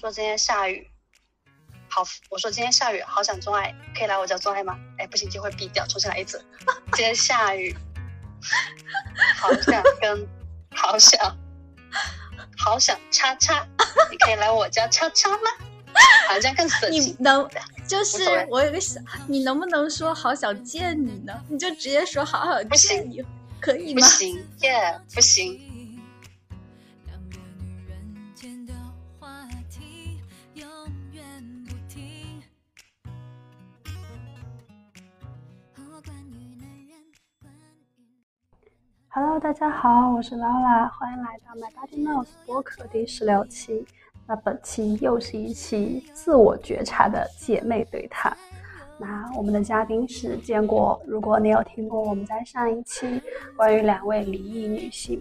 [0.00, 0.90] 说今天下雨，
[1.90, 4.74] 好，我说今天下雨，好想做爱，可以来我家做爱吗？
[4.96, 6.42] 哎，不行，就会毙掉，重新来一次。
[6.94, 7.76] 今天下雨，
[9.36, 10.26] 好想跟，
[10.74, 11.36] 好想，
[12.56, 13.68] 好想叉叉，
[14.10, 15.50] 你可以来我家叉叉吗？
[16.30, 16.98] 好像更神奇。
[16.98, 17.46] 你能，
[17.86, 21.44] 就是我有个想，你能不能说好想见你呢？
[21.46, 23.22] 你就直接说好想见你，
[23.60, 24.00] 可以吗？
[24.00, 25.69] 不行，耶，不行。
[39.12, 43.84] Hello，大家好，我是劳拉，欢迎来到 My Body Knows 播客第十六期。
[44.24, 48.36] 那本期又是一期自我觉察的姐妹对谈。
[48.98, 51.02] 那我们的嘉宾是坚果。
[51.08, 53.20] 如果你有听过我们在上一期
[53.56, 55.20] 关于两位离异女性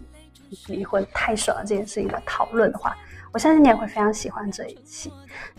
[0.68, 2.96] 离婚太爽了这件事情的讨论的话，
[3.34, 5.12] 我相信你也会非常喜欢这一期。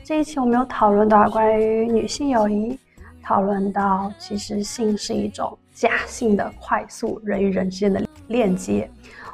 [0.04, 2.78] 这一期我们有讨论到关于女性友谊，
[3.24, 8.90] 讨论到其实性是一种假性的快速人与人之间的链接。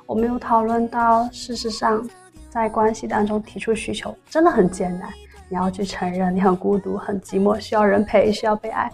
[0.07, 2.09] 我们有讨论到事实上。
[2.49, 5.11] 在关系当中提出需求真的很艰难，
[5.51, 8.91] 你要去承认你很孤独、很寂寞，需要人陪，需要被爱，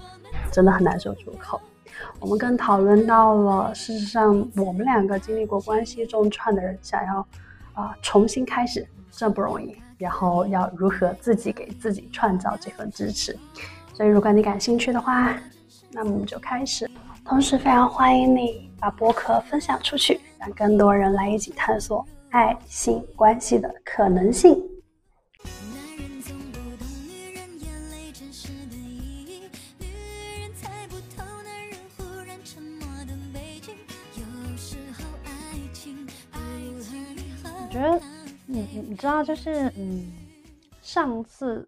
[0.51, 1.61] 真的很难说出口。
[2.19, 7.25] 我们更讨论到了，事实上我们两个经历过关系中串的人，想要
[7.75, 13.39] 啊重新开始真不容易，然后要如何自己给自己创造这份支持。
[13.95, 15.37] 所以如果你感兴趣的话，
[15.93, 16.91] 那么我们就开始。
[17.25, 22.07] 同时非常欢迎你把播客分享出去，让更多人来一起探索。
[22.31, 24.63] 爱性关系的可能性。
[37.45, 38.01] 我觉得，
[38.47, 40.13] 你你你知道，就是嗯，
[40.83, 41.67] 上次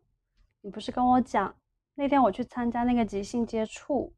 [0.61, 1.55] 你不是跟我讲，
[1.95, 4.13] 那天我去参加那个即兴接触，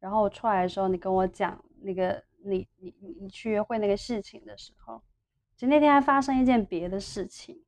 [0.00, 5.02] 然后我出来的时候，你跟我讲那个你你你你去约会那个事情的时候。
[5.54, 7.58] 其实那天还发生一件别的事情，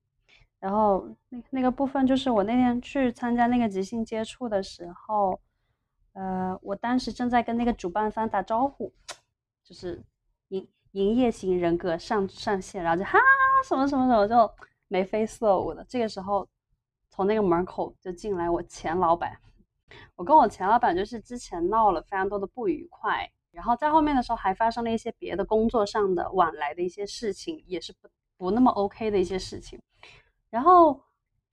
[0.59, 5.41] 然后那那个部分就是我那天去参加那个即兴接触的时候，
[6.13, 8.93] 呃，我当时正在跟那个主办方打招呼，
[9.65, 10.05] 就是
[10.49, 13.19] 营营业型人格上上线，然后就哈
[13.67, 14.55] 什么什么什么就
[14.89, 15.83] 眉飞色舞的。
[15.89, 16.47] 这个时候，
[17.09, 19.39] 从那个门口就进来我前老板，
[20.17, 23.31] 我跟我前老板就是之前闹了非常多的不愉快。
[23.51, 29.81] 然后在后面的时候还发生了一些别的工作上的往来的一些事情，也是不不那么 OK 的一些事情。
[30.51, 31.01] 然后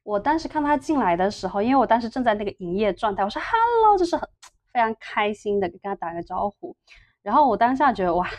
[0.04, 4.30] 我当时看他进来的时候，因为我当时正在那个营业状态，我说 Hello，就是很
[4.72, 6.76] 非常开心的跟他打个招呼。
[7.24, 8.30] 然后我当下觉得哇，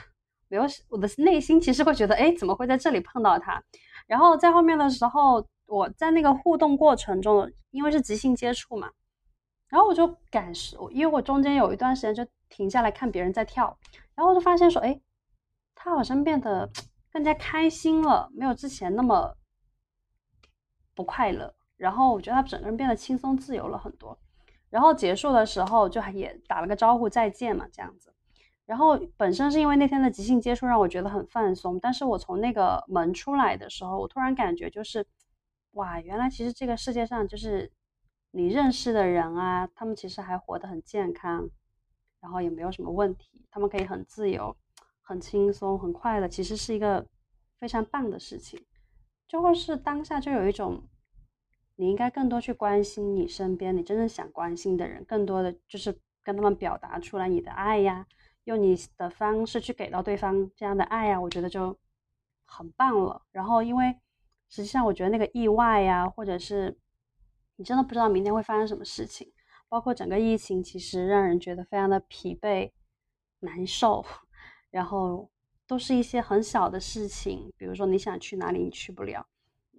[0.48, 3.60] 没有我的内心其实会觉得哎，怎么会在这里碰到他？
[4.06, 8.88] 然后在后面的时候，我在那个互动过程中，因为是即兴接触嘛，
[9.69, 12.27] 然后我就感受，因为我中间有一段时间就。
[12.49, 13.77] 停下来看别人在跳，
[14.15, 15.00] 然后我就发现说，哎，
[15.75, 16.71] 他好像变得
[17.10, 19.37] 更加开心了，没有之前那么
[20.94, 21.53] 不快乐。
[21.76, 24.16] 然后我觉得他整个人变得轻松自由了很多。
[24.71, 28.15] 然后结束的时候就也打了个招呼再见嘛，这样子。
[28.65, 35.05] 然后本身是因为那天的即兴接触让我觉得很放松，但是我从那个门出来的时候，我突然感觉就是，
[35.72, 37.72] 哇，原来其实这个世界上就是
[38.36, 41.48] 你认识的人啊，他们其实还活得很健康。
[42.20, 44.54] 然后也没有什么问题，他们可以很自由、
[45.00, 47.06] 很轻松、很快乐，其实是一个
[47.60, 48.60] 非常棒的事情。
[49.28, 50.82] 就会是当下就有一种，
[51.76, 58.04] 你应该更多去关心你身边你真正想关心的人，更多的就是跟他们表达出来你的爱呀，
[58.44, 61.78] 用你的方式去给到对方这样的爱呀，我觉得就
[62.44, 63.22] 很棒了。
[63.30, 63.94] 然后因为
[64.48, 66.76] 实际上我觉得那个意外呀，或者是
[67.56, 69.33] 你真的不知道明天会发生什么事情。
[69.69, 72.71] 包括整个疫情，其实让人觉得非常的疲惫、
[73.41, 74.05] 难受，
[74.71, 75.28] 然后
[75.67, 79.27] 都是一些很小的事情，比如说你想去哪里，你去不了，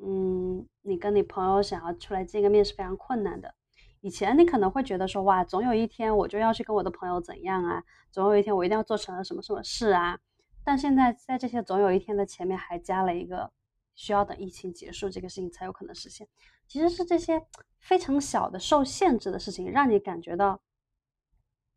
[0.03, 3.55] 嗯，你跟你朋友想要出来见个面是非常困难的。
[4.01, 7.81] 以前你可能会觉得说，哇，总有一天我就要去跟我的朋友怎样啊，
[8.11, 10.19] 总有一天我一定要做成了什么什么事啊。
[10.65, 13.49] 但现在在这些总有一天的前面还加了一个，
[13.97, 16.25] 需要等疫情结束这个事情才有可能实现。
[16.65, 17.45] 其实是这些。
[17.79, 20.59] 非常小的受限制的事情，让你感觉到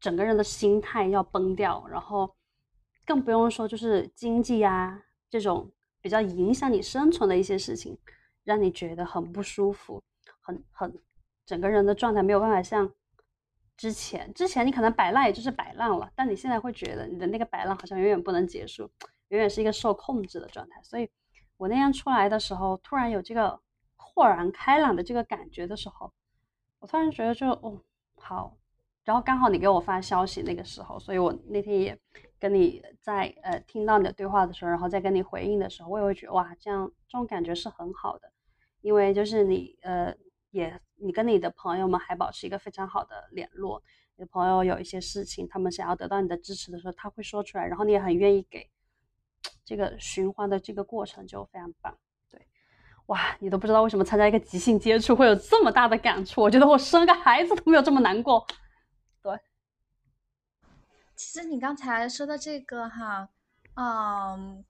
[0.00, 2.34] 整个人的心态要崩掉，然后
[3.04, 5.70] 更不用说就是经济啊这种
[6.00, 7.96] 比较影响你生存的一些事情，
[8.42, 10.02] 让你觉得很不舒服，
[10.40, 10.98] 很很
[11.46, 12.92] 整个人的状态没有办法像
[13.76, 18.90] 之前，之前你可能摆烂也就是摆烂了，但你现在会觉得你的那个摆烂好像永远不能结束，
[19.28, 20.82] 永远是一个受控制的状态。
[20.82, 21.08] 所以
[21.60, 23.60] 我那天出来的时候，突然有这个。
[24.12, 26.12] 豁然开朗的这个感觉的时候，
[26.80, 27.80] 我突然觉得就哦
[28.16, 28.56] 好，
[29.04, 31.96] 然后刚好你给我发消息那个时候，所以我那天也
[32.38, 38.30] 跟你在呃听到你的对话的时候，然后再跟你回应的时候，我也会觉得哇，这样这种感觉是很好的，
[38.80, 40.12] 因为就是你呃
[40.50, 43.80] 也你跟你的朋友们还保持一个非常好的联络，
[44.16, 48.68] 你的朋友有一些事情他们想要得到你的支持的时候，他会说出来，然后你也很愿意给。
[49.64, 51.96] 这个循环的这个过程就非常棒，
[52.28, 52.44] 对，
[53.06, 58.46] 哇，你都不知道为什么参加一个即兴接触会有这么大的感触，我觉得我生个孩子都没有这么难过，
[59.22, 59.38] 对。
[61.14, 63.28] 其实你刚才说的这个哈，
[63.74, 64.64] 嗯，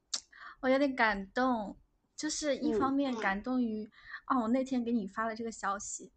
[0.61, 1.79] 我有点感动，
[2.15, 3.91] 就是一方面感动于
[4.27, 6.13] 哦，我那天给你发了这个消息，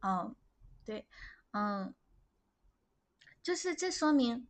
[0.00, 0.36] 嗯，
[0.84, 1.06] 对，
[1.52, 1.92] 嗯，
[3.42, 4.46] 就是这说明，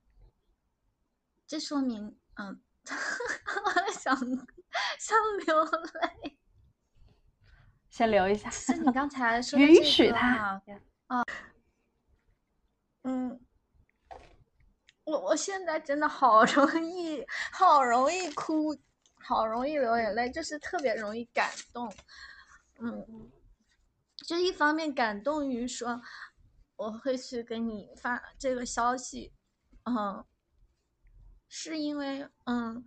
[1.46, 2.18] 这说明。
[2.36, 4.14] 嗯，我 想
[4.98, 5.16] 想
[5.46, 6.36] 流泪，
[7.88, 8.50] 先留一下。
[8.50, 10.60] 是你刚才 说允许他
[11.06, 11.24] 啊，
[13.04, 13.40] 嗯，
[15.04, 18.76] 我我现在真的好容易，好容易哭，
[19.14, 21.92] 好容易流眼泪，就是特别容易感动。
[22.78, 23.30] 嗯，
[24.26, 26.02] 就一方面感动于说
[26.76, 29.32] 我会去给你发这个消息，
[29.84, 30.24] 嗯。
[31.56, 32.84] 是因为，嗯，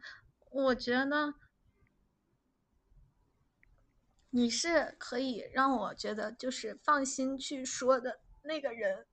[0.52, 1.34] 我觉得
[4.32, 9.08] 你是可以让我觉得就是放心去说的那个人，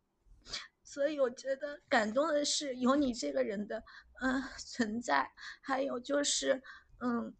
[0.82, 3.84] 所以我觉得感动的是有你这个人的
[4.22, 5.30] 嗯存在，
[5.62, 6.60] 还有就是，
[6.98, 7.32] 嗯，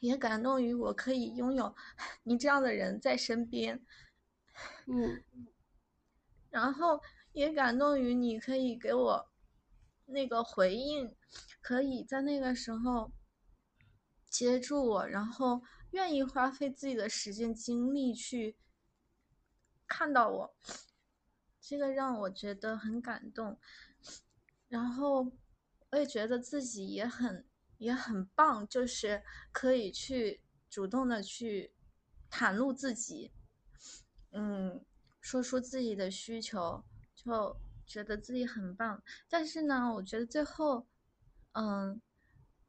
[0.00, 1.76] 也感动于我可以拥有
[2.22, 3.84] 你这样的人在身边，
[4.86, 5.22] 嗯，
[6.48, 7.02] 然后
[7.32, 9.30] 也感动于你可以给我。
[10.10, 11.14] 那个回应，
[11.60, 13.12] 可以在那个时候
[14.30, 18.56] 接住我，然后愿意花费自己的时间精力去
[19.86, 20.56] 看到我，
[21.60, 23.60] 这个让我觉得很感动。
[24.68, 25.30] 然后
[25.90, 27.46] 我也觉得自己也很
[27.76, 29.22] 也很棒，就是
[29.52, 31.74] 可以去主动的去
[32.30, 33.30] 袒露自己，
[34.30, 34.82] 嗯，
[35.20, 36.82] 说出自己的需求，
[37.14, 37.60] 就。
[37.88, 40.86] 觉得自己很棒，但是呢，我觉得最后，
[41.52, 42.00] 嗯，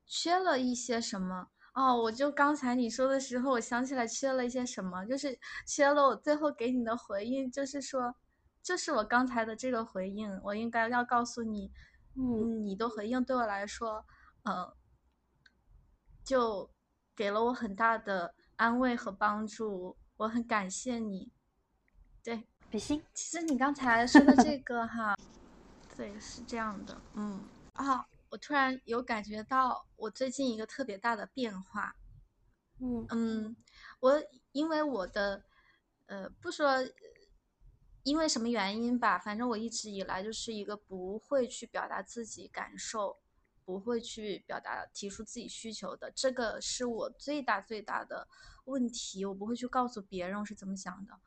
[0.06, 1.96] 缺了一些什么哦。
[2.04, 5.38] 我就刚才你说的时候，我想起来缺了一些什么，就是
[5.68, 8.16] 缺了我最后给你的回应，就是说，
[8.64, 11.72] 就是我刚才的这个回应，我应该要告诉你，
[12.16, 14.06] 嗯，你的回应对我来说，
[14.44, 14.74] 嗯，
[16.24, 16.72] 就
[17.14, 21.34] 给了我很大的安慰和帮助，我很感谢你，
[22.24, 22.48] 对。
[22.72, 25.16] 比心，其实你刚才说的这个哈，
[25.98, 27.44] 对，是这样的，嗯
[27.74, 31.96] 啊，我突然有感觉到我最近一个特别大的变化，
[32.80, 33.56] 嗯嗯，
[34.00, 35.44] 我因为我的，
[36.06, 36.76] 呃，不说
[38.04, 43.18] 因为什么原因吧，反正我一直以来就是一个不会去表达自己感受，
[43.66, 48.28] 不会去表达提出自己需求的，这个是我最大最大的
[48.66, 51.20] 问题，我不会去告诉别人我是怎么想的。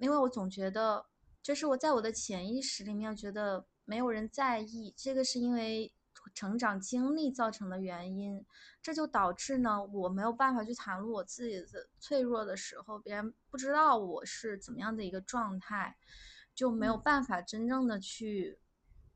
[0.00, 1.04] 因为我总觉得，
[1.42, 5.92] 就是我在我的潜意识里面觉得没有人在意，这个是因为
[6.34, 8.42] 成长经历造成的原因，
[8.80, 15.94] 这就导致呢，我没有办法去袒露我自己的脆弱的时候，别人不知道我是怎么样的一个状态，
[16.54, 18.58] 就没有办法真正的去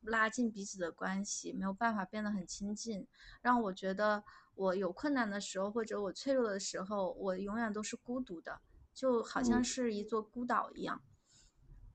[0.03, 3.07] 拉近彼此的关系，没有办法变得很亲近，
[3.41, 4.23] 让我觉得
[4.55, 8.61] 我有困难的时候或者我脆弱的时候，我永远都是孤独的。
[8.95, 11.03] 就好像是一座孤岛一样，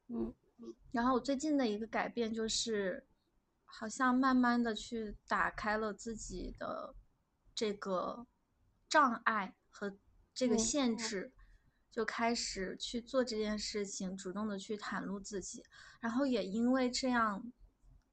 [0.09, 0.33] 嗯，
[0.91, 3.07] 然后我最近的一个改变就是，
[3.63, 6.93] 好像慢慢的去打开了自己的
[7.55, 8.27] 这个
[8.89, 9.97] 障碍和
[10.33, 11.31] 这个限制，
[11.89, 15.63] 就开始去做这件事情，主动的去袒露自己，
[16.01, 17.51] 然后也因为这样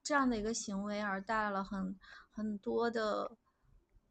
[0.02, 1.98] 这样的一个行为而带来了很
[2.30, 3.36] 很多的。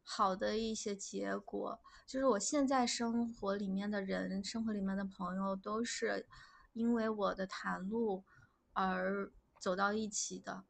[0.07, 6.27] 好的一些结果，就是我现在生活里面的人，生活里面的朋友，都是
[6.73, 8.23] 因为我的谈露
[8.73, 10.63] 而走到一起的。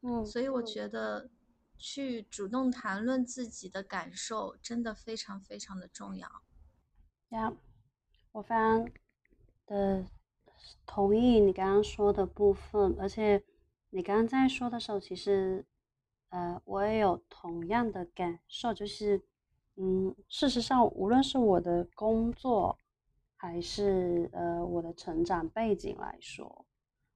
[0.00, 1.28] 嗯，所以我觉得
[1.76, 6.42] 去主动谈论自己的感受，真的非常非常的重要。
[7.28, 7.52] 呀，
[8.32, 8.88] 我非常
[9.66, 10.06] 的
[10.86, 13.44] 同意你刚刚说的部分，而且
[13.90, 15.66] 你刚刚在说的时候，其实。
[16.34, 19.22] 呃，我也有同样的感受，就是，
[19.76, 22.76] 嗯，事实上，无论是我的工作，
[23.36, 26.66] 还是呃我的成长背景来说，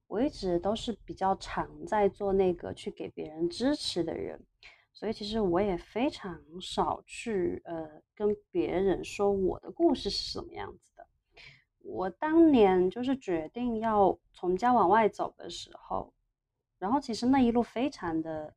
[0.07, 4.41] 我一直都是比较常在做那个去给别人支持的人，
[4.93, 11.05] 所以其实我也非常少去呃跟别人说我的故事是什么样子的。
[11.79, 16.13] 我当年就是决定要从家往外走的时候，
[16.77, 18.53] 然后其实那一路非常的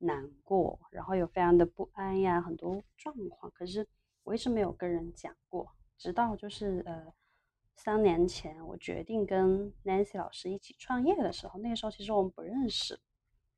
[0.00, 3.50] 难过，然后有非常的不安呀，很多状况。
[3.52, 3.86] 可是
[4.24, 7.06] 我一直没有跟人讲过，直到就是呃
[7.76, 13.00] 三年前我决定跟 Nancy 老师一起创业的时候，那个时候其实我们不认识，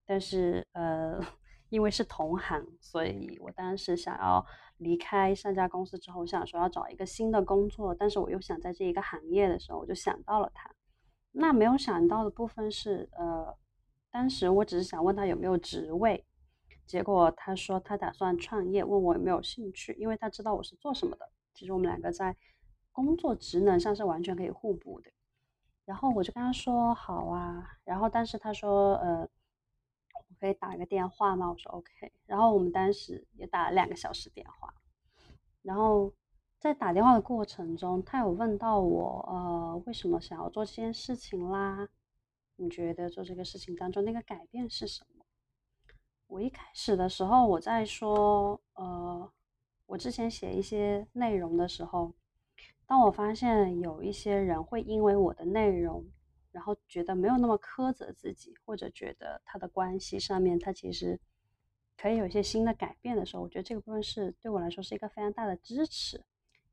[0.06, 1.18] 但是呃。
[1.72, 4.44] 因为是同行，所以我当时想要
[4.76, 10.70] 离开上家公司之后，我想说要找一个新的工作，但是我又想在这一个行业的时候，我就想到了他。
[11.30, 13.56] 那没有想到的部分是，呃，
[14.10, 16.22] 当时我只是想问他有没有职位，
[16.86, 21.30] 结果他说他打算创业，问我有没有兴趣，因为他知道我是做什么的。
[21.54, 22.36] 其实我们两个在
[22.92, 25.10] 工作职能上是完全可以互补的。
[25.84, 29.28] 然后我就跟他说好啊，然后但是他说，呃。
[30.14, 31.48] 我可以打个电话吗？
[31.48, 32.12] 我说 OK。
[32.26, 34.74] 然后我们当时也打了两个小时电话。
[35.62, 36.12] 然后
[36.58, 41.88] 在打电话的过程中，他有问到我，呃，为什么想要做这件事情啦？
[42.56, 45.21] 你觉得做这个事情当中那个改变是什么？
[46.32, 49.30] 我一开始的时候我在说，呃，
[49.84, 52.10] 我之前写一些内容的时候，
[52.86, 56.04] 当我发现有一些人会因为我的内容。
[56.50, 61.18] 然后觉得没有那么苛责自己，或者觉得他的关系上面他其实
[61.96, 66.22] 可以有一些新的改变的时候，我觉得这个部分是对我来说是一个非常大的支持，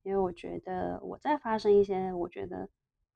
[0.04, 2.68] 因为我觉得我在发生一些我觉得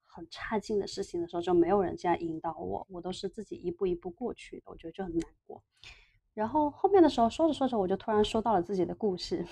[0.05, 5.29] 很差劲的事情的时候，就没有人这样引导我，我都是自己一步一步过去的，我觉得就很难。
[6.33, 9.45] 然后后面的时候说着说着，我就突然说到了自己的故事，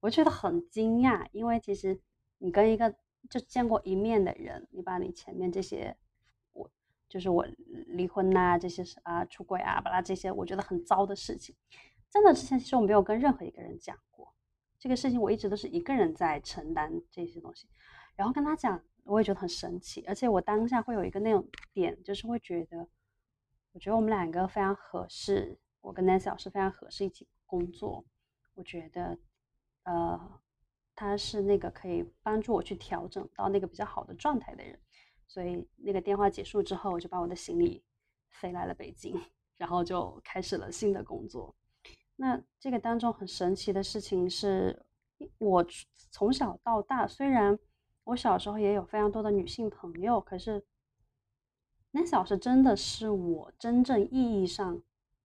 [0.00, 2.00] 我觉得很惊讶，因为其实
[2.38, 2.94] 你跟一个
[3.30, 5.96] 就见过一面的人，你把你前面这些。
[6.54, 6.70] 我
[7.08, 7.46] 就是我
[7.88, 11.54] 离婚呐，这些是啊，出轨啊，巴拉这些，我觉得很糟的事情。
[12.10, 14.34] 真的之前其实我没有跟任何一个人讲过
[14.78, 17.68] 这个事情，我一直都是一个人在承担这些东西。
[18.16, 20.02] 然后跟他讲，我也觉得很神奇。
[20.06, 22.88] 而且我当下会有一个那种点，就是会觉得，
[23.72, 28.04] 我觉得我们两个非常合适，我跟 Nancy 老师非常合适一起工作。
[28.54, 29.18] 我觉得，
[29.82, 30.40] 呃，
[30.94, 34.78] 他是那个可以帮助我去调整到那个比较好的状态的人。
[35.26, 37.82] 所以那个电话结束之后，我就把我的行李
[38.30, 39.18] 飞来了北京，
[39.56, 41.54] 然后就开始了新的工作。
[42.16, 44.84] 那这个当中很神奇的事情是，
[45.38, 45.66] 我
[46.10, 47.58] 从小到大，虽然
[48.04, 50.62] 我小时候也有非常多的女性朋友，可是
[51.92, 54.82] 那小时真的是我真正意义上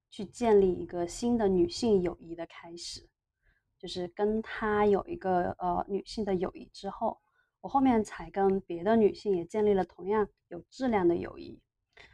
[0.09, 3.07] 去建立一个新的女性友谊的开始，
[3.77, 7.19] 就是跟她有一个呃女性的友谊之后。
[7.59, 11.59] 我后面才跟别的女性也建立了同样有质量的友谊，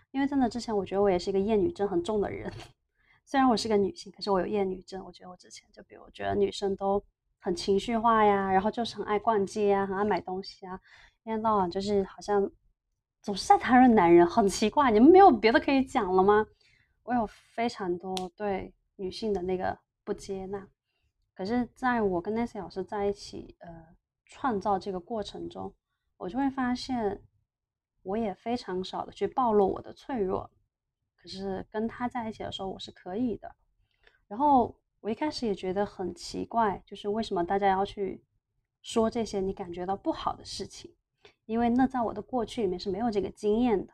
[0.10, 2.52] 因为在那之前我觉得我也是一个厌女症很重的人，
[3.26, 5.04] 虽然我是个女性，可是我有厌女症。
[5.06, 7.04] 我觉得我之前就比如我觉得女生都
[7.40, 10.80] 很情绪化呀，然后就是很爱逛街啊，很爱买东西啊，
[11.22, 12.50] 一天到晚就是好像
[13.22, 14.90] 总是在谈论男人，很奇怪。
[14.90, 16.48] 你们没有别的可以讲了吗？
[17.04, 20.68] 我有非常多对女性的那个不接纳，
[21.34, 23.96] 可是在我跟 Nancy 老师在一起，呃。
[24.26, 25.72] 创造这个过程中，
[26.18, 27.22] 我就会发现，
[28.02, 30.50] 我也非常少的去暴露我的脆弱。
[31.16, 33.54] 可是跟他在一起的时候，我是可以的。
[34.28, 38.24] 然后我一开始也觉得很奇怪，就是为什么大家要去
[38.82, 40.96] 说这些你感觉到不好的事情？
[41.46, 43.94] 因为那在我的过去里面是没有这个经验的。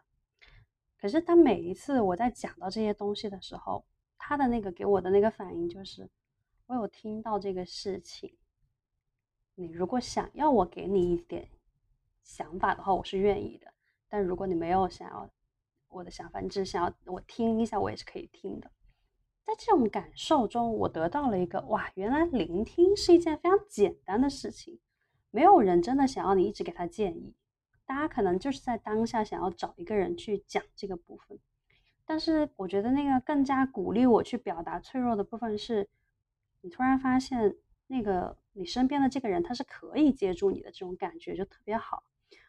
[0.99, 3.85] 可是当每一次我在讲到这些东西的时候，
[4.17, 6.09] 他的那个给我的那个反应就是，
[6.67, 8.35] 我有听到这个事情。
[9.55, 11.49] 你如果想要我给你一点
[12.21, 13.73] 想法的话，我是愿意的。
[14.09, 15.29] 但如果你没有想要
[15.87, 18.69] 我的想法，你只是想要我听一下，我也是可以听的。
[19.45, 24.79] 在这种感受中，我得到了一个哇，原来聆听是一件非常简单的事情。
[25.31, 27.33] 没有人真的想要你一直给他建议，
[27.89, 31.39] 大家可能就是在当下想要找一个人去讲这个部分。
[32.05, 35.89] 但是我觉得那个更加鼓励我去表达脆弱的部分是，
[36.61, 37.55] 你突然发现。
[37.91, 42.03] 那个你身边的这个人，他是可以接住你的，这种感觉就特别好。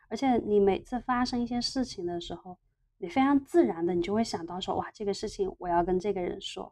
[0.09, 2.59] 而且你每次发生一些事情的时候，
[2.99, 6.71] 你非常自然的，你就会想到说，哇，这个事情我要跟这个人说，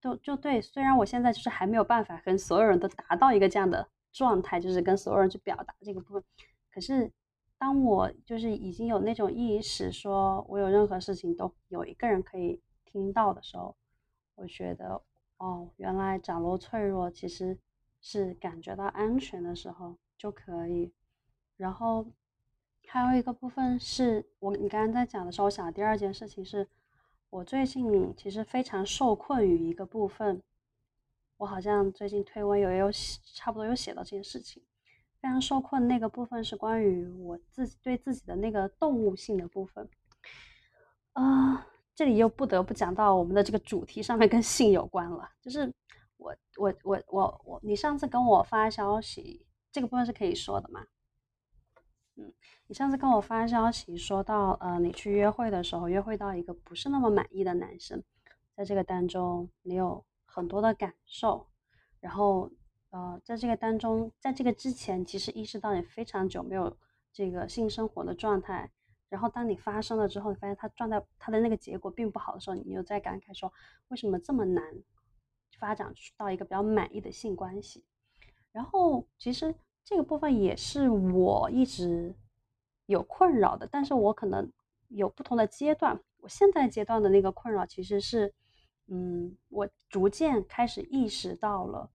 [0.00, 0.62] 就就对。
[0.62, 6.24] 虽然我现在就是还没有办法跟所有人都达到一个这样的状态，就是跟所有人去表达这个部分，
[6.72, 7.12] 可是
[7.58, 13.76] 当我就是已经有那种意识，说我有任何事情都有一个人可以听到的时候，
[14.34, 15.02] 我觉得，
[15.38, 17.58] 哦，原来展露脆弱其实。
[17.98, 20.92] 是感觉到安全的时候就可以，
[21.56, 22.06] 然后
[22.86, 26.68] 还有一个部分是我你刚刚在讲的时候，我想第二件事情是，
[27.30, 30.40] 我最近其实非常受困于一个部分，
[31.38, 32.92] 我好像最近推文有有
[33.34, 34.62] 差不多有写到这件事情，
[35.26, 35.88] 非常受困。
[35.88, 39.88] 那个部分是关于我自己对自己的那个动物性的部分。
[41.14, 41.66] 啊，
[41.96, 45.66] 这里又不得不讲到我们的这个主题上面跟性有关了，就是
[46.16, 50.86] 我我我我我，你上次跟我发消息，这个部分是可以说的吗？
[52.14, 52.32] 嗯，
[52.68, 58.00] 你上次跟我发消息说到，呃，你去约会的时候，约会到一个不是那么满意的男生，
[58.54, 61.48] 在这个当中你有很多的感受，
[61.98, 62.48] 然后
[62.90, 66.76] 呃，在这个当中，在这个之前，其实意识到你非常久没有
[67.12, 68.70] 这个性生活的状态。
[69.08, 73.52] 然后当你发生了之后，你发现他状态他的那个结果并不好的时候，你又在感慨说
[73.88, 74.64] 为什么这么难
[75.58, 77.84] 发展到一个比较满意的性关系？
[78.50, 82.14] 然后其实这个部分也是我一直
[82.86, 84.50] 有困扰的，但是我可能
[84.88, 86.00] 有不同的阶段。
[86.18, 88.34] 我现在阶段的那个困扰其实是，
[88.88, 91.88] 嗯，我逐渐开始意识到了，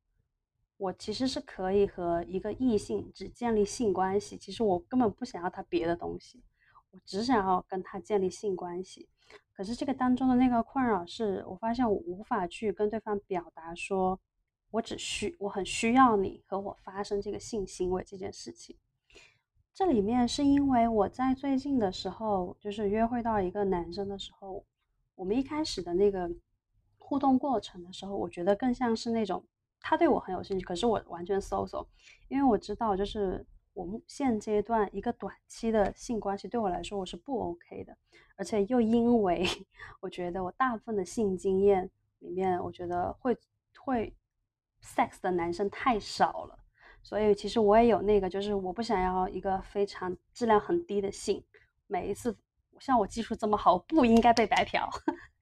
[0.81, 6.41] 我其实是可以和一个异性只建立性关系，其实我根本不想要他别的东西。
[6.89, 9.07] 我只想要跟他建立性关系，
[9.53, 14.19] 可是这个当中的那个困扰是我发现我无法去跟对方表达说，
[14.71, 18.75] 我只需我很需要你和我发生这个性行为这件事情。
[19.75, 24.65] 这里面是因为我在最近的时候，就是约会到一个男生的时候，
[25.13, 26.27] 我们一开始的那个
[26.97, 29.45] 互动过程的时候，我觉得更像是那种
[29.81, 31.85] 他对我很有兴趣，可是我完全 so so，
[32.27, 33.45] 因为我知道就是。
[33.73, 37.97] 我们现阶段一个短期的性关系对我来说我是不 OK 的，
[38.35, 39.47] 而且又因为
[40.01, 43.33] 我觉得我大部分的性经验里面，我觉得会
[43.79, 44.13] 会
[44.83, 46.59] sex 的男生太少了，
[47.01, 51.41] 所以其实我也有那个，就是我不想要一个非常质量很低的性。
[51.87, 52.37] 每一次
[52.77, 54.89] 像我技术这么好，不应该被白嫖。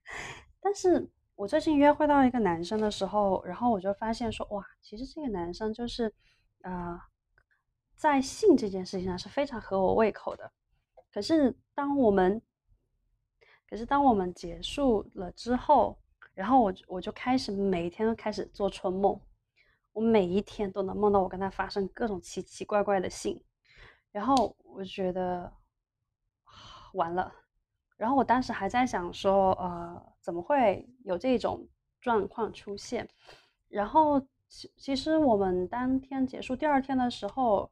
[0.61, 6.13] 但是我最近约会到一个男生的时候，然后我就发现说，哇，其实这个男生就是，
[6.63, 6.99] 呃。
[7.95, 10.49] 在性这件事情上是非常合我胃口的，
[11.11, 12.41] 可是当我们，
[13.69, 15.99] 可是当我们结束了之后，
[16.33, 19.19] 然后我我就开始每一天都开始做春梦，
[19.91, 23.43] 我每一天都能梦到我跟他发生各种奇奇怪怪的性，
[24.13, 25.51] 然后我觉得
[26.93, 27.33] 完了，
[27.99, 31.67] 然后我当时还在想说，呃，怎么会有这种
[32.01, 33.07] 状况出现？
[33.67, 37.69] 然后其其实我们当天结束第二天的时候。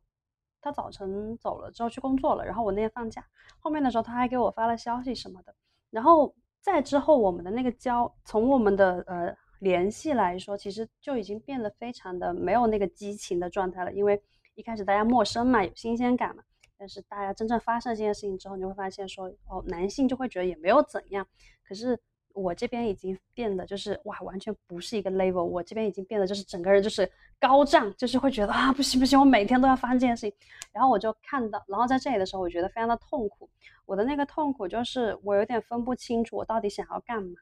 [0.60, 3.24] 他早晨走了之后去工作了，然后我那天放假，
[3.60, 5.56] 后面的时候他还给我发了消息什么的，
[5.92, 14.22] 然后再之后我们的那个交，从我们的呃联系来说，其实就已经变得非常的没有那个激情的状态了，因为
[14.56, 16.44] 一开始大家陌生嘛，有新鲜感嘛，
[16.78, 21.28] 但是大家真正发生这件事情之后，你会发现说，哦，男性就会觉得也没有怎样，
[21.68, 22.00] 可是。
[22.34, 25.44] 我这边已经变得就是哇，完全不是一个 level。
[25.44, 30.38] 我这边已经变得就是整个人就是高涨，就是会觉得啊，不行不行，我每天都要发生这件事情。
[30.72, 33.50] 然后我就看到，然后在这里的时候，我觉得非常的痛苦。
[33.88, 37.40] 我的那个痛苦就是我有点分不清楚我到底想要干嘛。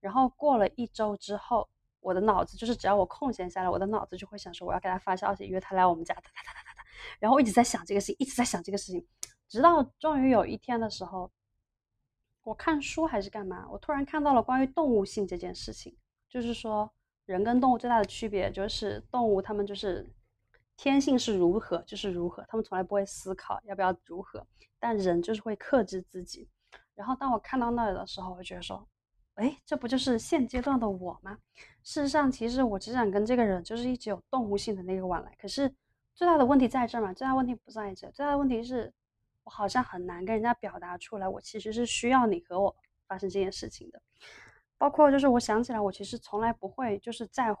[0.00, 1.68] 然后过了一周之后，
[2.00, 6.69] 我的脑子就是只要我空闲下来，我的脑子就会想说我要给他发消息约他来我们家，哒哒哒哒哒。
[7.18, 9.06] 然后我一直在想这个事情，一直在想这个事情，
[9.48, 11.30] 直到终于有一天的时候。
[12.42, 13.68] 我看书还是干嘛？
[13.70, 15.94] 我突然看到了关于动物性这件事情，
[16.26, 16.90] 就是说
[17.26, 20.10] 人跟动物最大的区别就是动物它们就是
[20.74, 24.44] 天性是如何就是如何，它们从来不会思考要不要如何，
[24.78, 26.48] 但人就是会克制自己。
[26.94, 28.88] 然后当我看到那里的时候，我觉得说，
[29.34, 31.36] 哎，这不就是现阶段的我吗？
[31.82, 35.36] 事实上，其实我只想跟这个人就是一直有动物性的那个往来。
[35.38, 35.72] 可是
[36.20, 37.14] 最大的问题在这儿嘛？
[37.14, 38.92] 最大问题不在这，最大的问题是。
[39.42, 42.76] 我好像很难跟人家表达出来，我其实是需要你和我
[43.08, 44.00] 发生这件事情的。
[44.76, 47.56] 包括就是我想起来，我其实从来不会就是在，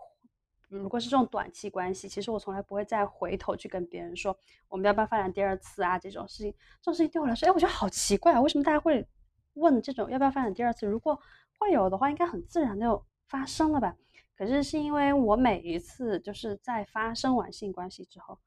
[0.68, 6.52] 如果是这种短期关系，其实我从来不会再回头去跟别人说我们要不要发展第二次啊这种事情。
[6.82, 9.08] 这种事情对我来说，哎，我觉得好奇怪啊，为什么大家会
[9.54, 10.86] 问这种要不要发展第二次？
[10.86, 11.18] 如果
[11.58, 13.96] 会有的话，应该很自然就发生了吧？
[14.36, 18.38] 可是是因为我每一次就是在发生完性关系之后。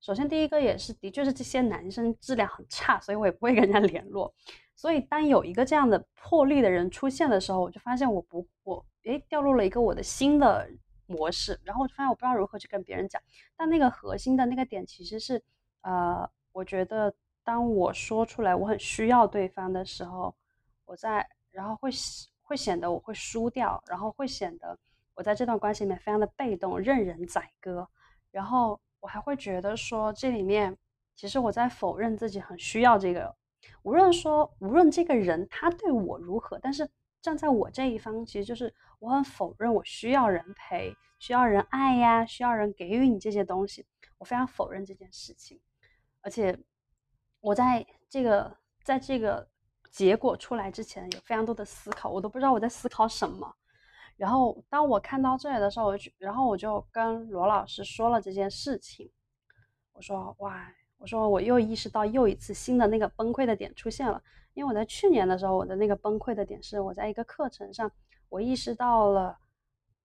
[0.00, 4.32] 首先，第一个也是，的确是这些男生质量很差，所以我也不会跟人家联络。
[4.74, 10.66] 所以，当有一个这样的破例的人出现的时候，我就发现我不，我诶掉入了一个我的新的
[11.04, 13.20] 模式，然后我就发现我不知道如何去跟别人讲。
[13.58, 15.42] 但那个核心的那个点其实是，
[15.82, 20.34] 呃，我觉得当我说出来我很需要对方的时候，
[20.86, 21.90] 我在，然后会
[22.40, 24.78] 会显得我会输掉，然后会显得
[25.14, 27.86] 我在这段关系里面非常的被动，任人宰割，
[28.30, 28.80] 然后。
[29.00, 30.76] 我还会觉得说，这里面
[31.16, 33.34] 其实我在否认自己很需要这个，
[33.82, 36.88] 无论说无论这个人他对我如何，但是
[37.20, 43.84] 站在我这一方，其实就是我很否认我需要人陪，需要人爱呀，需要人给予你这些东西，
[44.18, 45.60] 我非常否认这件事情。
[46.22, 46.58] 而且
[47.40, 49.48] 我在这个在这个
[49.90, 53.54] 结果出来之前，有非常多的思考，我都不知道我在思考什么。
[54.20, 59.10] 然后当我看到这里的时候，我就然后我就跟罗老师说了这件事情。
[59.94, 64.22] 我说哇，我说我又意识到又一次新的那个崩溃的点出现了。
[64.52, 67.90] 因为我在去年的时候，我的那个崩溃的点是我在一个课程上，
[68.28, 69.38] 我意识到了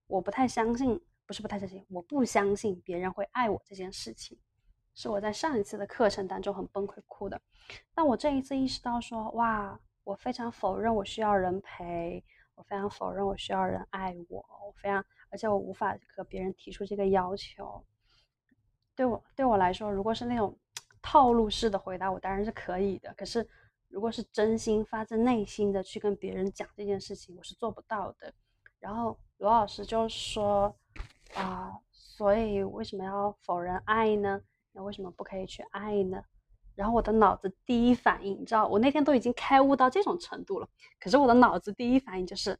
[0.06, 4.38] 我不太相信，不是不太相信，我不相信别人会爱我这件事情，
[4.94, 7.38] 是我在上一次的课程当中很崩溃哭的。
[7.94, 12.24] 但我这一次意识到说哇，我非常否认我需要人陪。
[12.56, 17.84] 我非常否认我需要人爱我，我非常，而且我无法和别人提出这个要求。
[18.94, 20.58] 对我对我来说，如果是那种
[21.00, 23.14] 套路式的回答，我当然是可以的。
[23.14, 23.46] 可是，
[23.88, 28.32] 如果是真心发自内心的去跟别人讲这件事情，我是做不到的。
[28.80, 30.74] 然后罗老师就说
[31.36, 34.40] ：“啊，所以为什么要否认爱呢？
[34.72, 36.22] 那为什么不可以去爱呢？”
[36.76, 40.68] 然后我的脑子第一反应，你知道，我那天都已经开悟到这种程度了，
[41.00, 42.56] 可是我的脑子第一反应就是，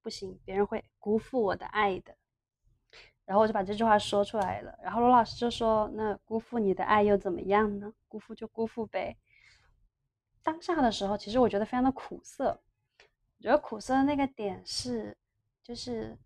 [0.00, 2.16] 不行，别人会辜负我的爱的。
[3.26, 4.78] 然后我就把这句话说出来了。
[4.82, 7.92] 然后罗老师就说：“那辜负你的爱又怎么样呢？
[8.08, 9.18] 辜负就辜负呗。”
[10.42, 12.58] 当下的时候，其实我觉得非常的苦涩。
[13.36, 15.14] 我觉得苦涩的那个点是，
[15.62, 16.16] 就是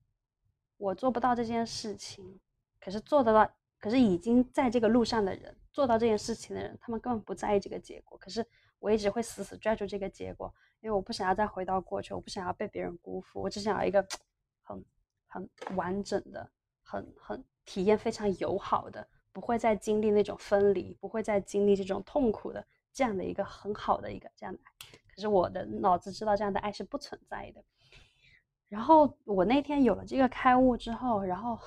[0.76, 2.38] 我做不到这件事情，
[2.80, 3.52] 可是做得到。
[3.80, 8.18] 可是已经在这个路上的人，做到这件事情的人，他们根本不在意这个结果。
[8.18, 8.46] 可是
[8.78, 14.06] 我一直会死死拽住这个结果，因为我不想要再回到过去，我不想要被别人辜负，我只想要一个
[14.62, 14.84] 很
[15.26, 16.48] 很完整的、
[16.82, 24.98] 很很体验非常友好的，不会再经历那种分离，不会再经历这种痛苦的这样的一个很好的一个这样的爱。
[25.14, 27.64] 可是我的脑子知道这样的爱是不存在的。
[28.68, 31.58] 然后我那天有了这个开悟之后，然后。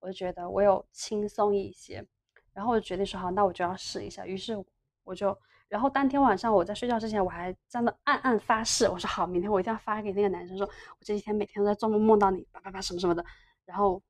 [0.00, 2.06] 我就觉得我有轻松一些，
[2.54, 4.24] 然后我就决定说好，那我就要试一下。
[4.24, 4.56] 于是
[5.02, 5.36] 我就，
[5.68, 13.22] 然后当天晚上我在睡觉之前，我还在那暗暗发誓，我说好，明天我一定要发给那个男生，说我这几天每天都在做梦梦到你，叭叭叭什么什么的。
[13.64, 14.00] 然后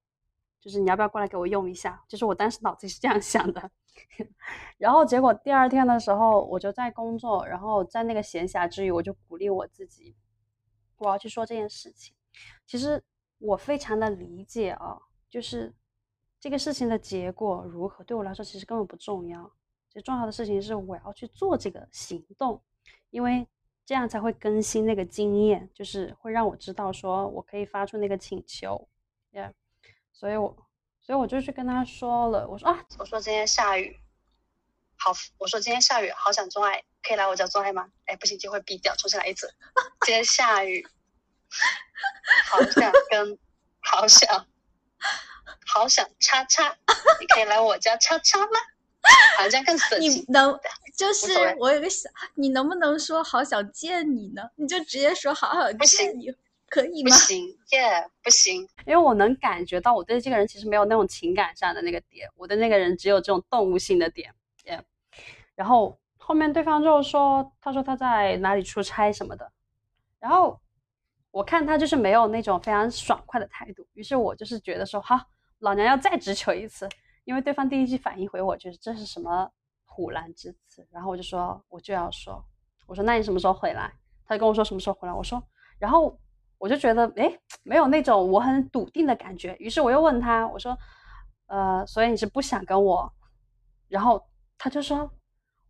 [0.61, 2.01] 就是你要不要过来给我用一下？
[2.07, 3.71] 就是我当时脑子是这样想的。
[4.77, 10.15] 然后结果第二天的时候，我就在工作，然后在那个闲暇之余，我就鼓励我自己，
[10.99, 12.15] 我要去说这件事情。
[12.67, 13.03] 其实
[13.39, 14.99] 我非常的理解啊，
[15.31, 15.75] 就是。
[16.45, 19.51] 这个事情的结果如何，对我来说其实根本不重要。
[19.89, 22.63] 最重要的事情是我要去做这个行动，
[23.09, 23.49] 因为
[23.87, 28.87] 这样才会更新那个经验，就是会让我知道说我可以发出那个请求。
[29.33, 29.55] Yeah，
[30.13, 30.55] 所以我
[31.01, 33.99] 所以我就去跟他说了，我说啊，我说今天下雨，
[34.99, 37.91] 好，我说今天下雨，好想做爱，可以来我家做爱吗？
[38.05, 39.49] 哎，不行，就会毙掉，重新来一次。
[40.05, 40.87] 今天下雨，
[42.45, 43.39] 好想跟，
[43.81, 44.47] 好想。
[45.67, 46.77] 好想叉叉，
[47.21, 48.59] 你可以来我家叉叉吗？
[49.37, 50.09] 好像更神奇。
[50.09, 50.59] 你能
[50.97, 54.43] 就是我有个想，你能不能说好想见你呢？
[54.57, 56.33] 你就直接说好想见你，
[56.69, 57.11] 可以吗？
[57.11, 64.33] 不行耶，不行，因为我能感觉到我对这个人其实没有那种情感上的那个点，我对那个人只有这种动物性的点。
[64.65, 64.83] 耶，
[65.55, 69.53] 然后后面对方就说，他说他在哪里出差什么的，
[70.19, 70.59] 然后
[71.35, 75.19] 我看他就是没有那种非常爽快的态度，于是我就是觉得说好。
[75.59, 76.89] 老娘要再直求一次，
[77.25, 79.51] 因为对方第一句反应回我就是这是什么
[79.85, 82.41] 虎狼之词，然后我就说我就要说，
[82.87, 83.93] 我说那你什么时候回来？
[84.25, 85.43] 他就跟我说什么时候回来，我说，
[85.77, 86.17] 然后
[86.57, 90.79] 我就觉得哎没有那种我很笃定的感觉，于是我又问他，我说，
[91.47, 93.13] 呃，所以你是不想跟我？
[93.89, 94.25] 然后
[94.57, 95.11] 他就说，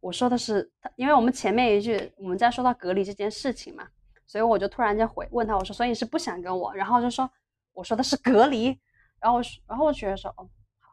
[0.00, 3.88] 我说的是他，因为我们前面一句我们在说到隔离这件事情嘛，
[4.26, 6.74] 所以我就突然间回问他，我说所以是不想跟我？
[6.74, 7.30] 然后就说
[7.72, 8.78] 我说的是隔离。
[9.20, 10.46] 然后，然后我觉得说，哦，
[10.80, 10.92] 好。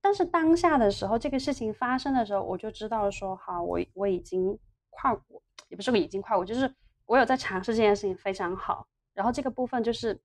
[0.00, 8.88] 但是当下的时候，这个事情发生的时候，我就知道说，好，我我已经跨过，也不是我已经跨过，就是我有在尝试这件事情，非常好。
[9.12, 10.18] 然后这个部分就是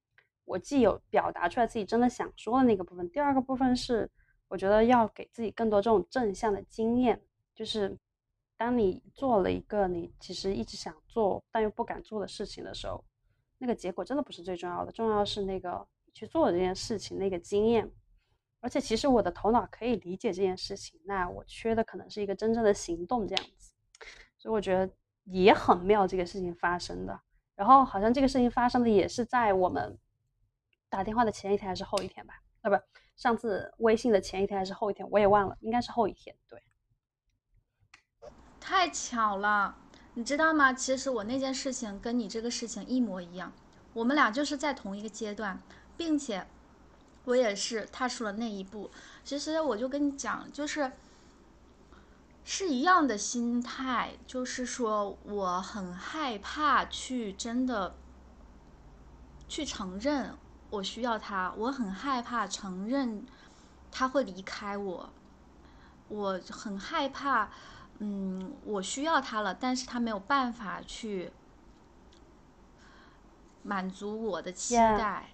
[0.46, 4.10] 我既有表达出来自己真的想说的那个部分，第二个部分是
[4.48, 7.22] 我觉得要给自己更多这种正向的经验，
[7.54, 7.98] 就是
[8.58, 13.04] 当你做了一个你其实一直想做但又不敢做的事情的时候，
[13.58, 15.88] 那个结果真的不是最重要的，重要是那个。
[16.13, 17.88] 去做这件事情那个经验，
[18.60, 23.76] 而且其实我的头脑可以理解这件事情，那我缺的可能是一个真正的行动这样子，
[24.36, 24.91] 所以我觉得
[25.26, 27.22] 也很妙这个事情发生的。
[27.54, 29.96] 然后好像这个事情发生的也是在我们
[30.89, 32.34] 打电话的前一天还是后一天吧？
[32.62, 32.76] 啊，不，
[33.15, 36.36] 上次微信的前一天还是后一天，我也忘了，应该是后一天。
[36.50, 36.60] 对，
[38.69, 39.77] 太巧了，
[40.15, 40.73] 你知道吗？
[40.73, 43.53] 其实我那件事情跟你这个事情一模一样。
[43.93, 45.58] 我们俩就是在同一个阶段，
[45.95, 46.45] 并且
[47.23, 48.91] 我也是踏出了那一步。
[49.23, 50.91] 其实我就跟你讲，就是
[52.43, 57.95] 是一样的心态，就是说我很害怕去真的
[59.47, 60.36] 去承认
[60.71, 63.25] 我需要他，我很害怕承认
[63.89, 65.10] 他会离开我，
[66.10, 67.49] 我很害怕，
[68.00, 71.32] 嗯，我需要他了，但是他没有办法去。
[73.64, 75.32] 满足我的期待，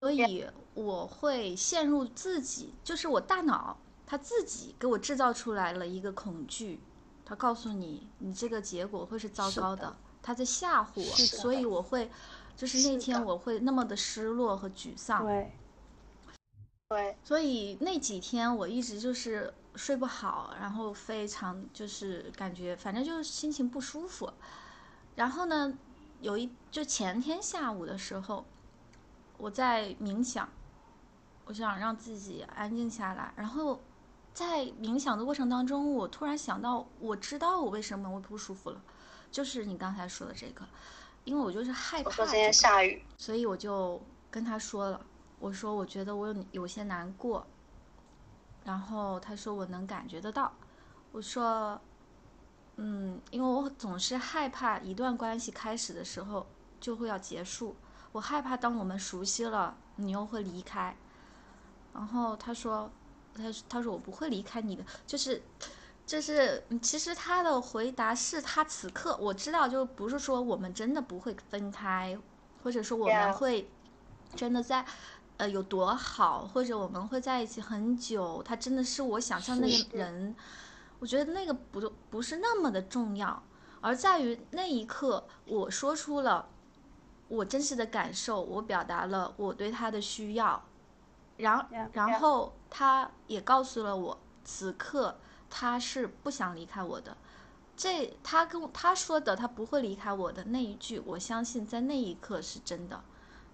[0.00, 3.76] 所以我会陷入自己，就是我大脑
[4.06, 6.80] 他自己给我制造出来了一个恐惧，
[7.26, 12.10] 他告诉你你这个结果会是糟糕的，他在吓唬我，所以我会，
[12.56, 15.52] 就是那天我会那么的失落和沮丧，对，
[16.88, 24.32] 对，所以那几天我一直就是睡不好，然后非常就是感觉反正就是心情不舒服，
[25.14, 25.74] 然后呢。
[26.22, 28.42] 有一就前天下午的时候，
[29.36, 30.48] 我在冥想，
[31.44, 33.34] 我想让自己安静下来。
[33.36, 33.78] 然后
[34.32, 38.80] 在冥想的过程当中，我突然想到，我知道我为什么我不舒服了，
[39.30, 40.66] 就是你刚才说的这个，
[41.24, 42.24] 因为我就是害怕。
[42.24, 44.98] 今天下雨，所以我就跟他说了，
[45.38, 47.46] 我说我觉得我有有些难过，
[48.66, 50.52] 然后他说我能感觉得到，
[51.12, 51.80] 我说。
[52.78, 56.46] 嗯，因为我总是害怕一段关系开始的时候
[56.78, 57.74] 就会要结束，
[58.12, 60.94] 我害怕当我们熟悉了，你又会离开。
[61.94, 62.90] 然后他说，
[63.34, 65.40] 他他说我不会离开你的，就是，
[66.04, 72.18] 就是，其实他的回答是他此刻我知道，就不是说我们真的不会分开，
[72.62, 73.70] 或者说我们会
[74.34, 74.84] 真的在，
[75.38, 80.34] 呃，有多好，或者我们会在一起很久，他真的是我想象那个人。
[80.98, 83.42] 我觉得那个不不是那么的重要，
[83.82, 86.48] 而在于那一刻，我说出了
[87.28, 90.64] 我真实的感受，我表达了我对他的需要，
[91.36, 95.18] 然然后他也告诉了我，此刻
[95.50, 97.14] 他是不想离开我的。
[97.76, 103.04] 这他跟他说的他不会离开我的那一句，我相信在那一刻是真的。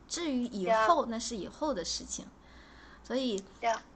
[0.08, 2.26] 至于以后，那是以后的事情。
[3.04, 3.42] 所以，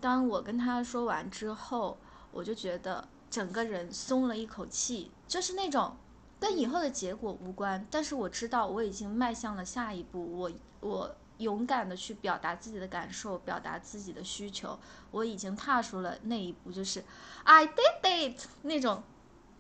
[0.01, 1.99] 当我跟他说完之后，
[2.33, 3.09] 我就觉得。
[3.29, 5.97] 整个人松了一口气，就是那种
[6.39, 14.79] 跟以后的结果无关，但是我知道我已经迈向了下一步，我我勇敢的去表达自己的感受，表达自己的需求，
[15.11, 17.05] 我已经踏出了那一步，就是
[17.43, 19.03] I did it 那种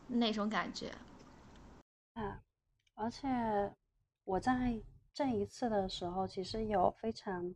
[0.07, 0.95] 那种感觉。
[2.15, 2.39] 啊，
[2.95, 3.29] 而且
[4.25, 4.81] 我在
[5.17, 7.55] 这一次的时候，其实有非常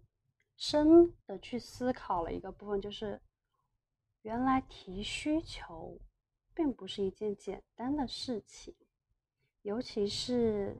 [0.57, 3.21] 深的去思考了一个部分，就是。
[4.23, 5.99] 原来提需求，
[6.55, 8.75] 并不是一件简单的事情，
[9.63, 10.79] 尤其是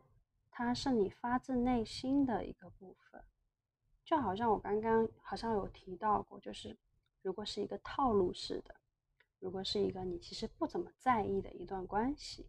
[0.51, 3.25] 它是你发自内心的一个部分。
[4.05, 6.77] 就好像我刚刚好像有提到过，就是
[7.23, 8.75] 如果是一个套路式的，
[9.39, 12.47] 如果是一个你其实不怎么在意的一段关系，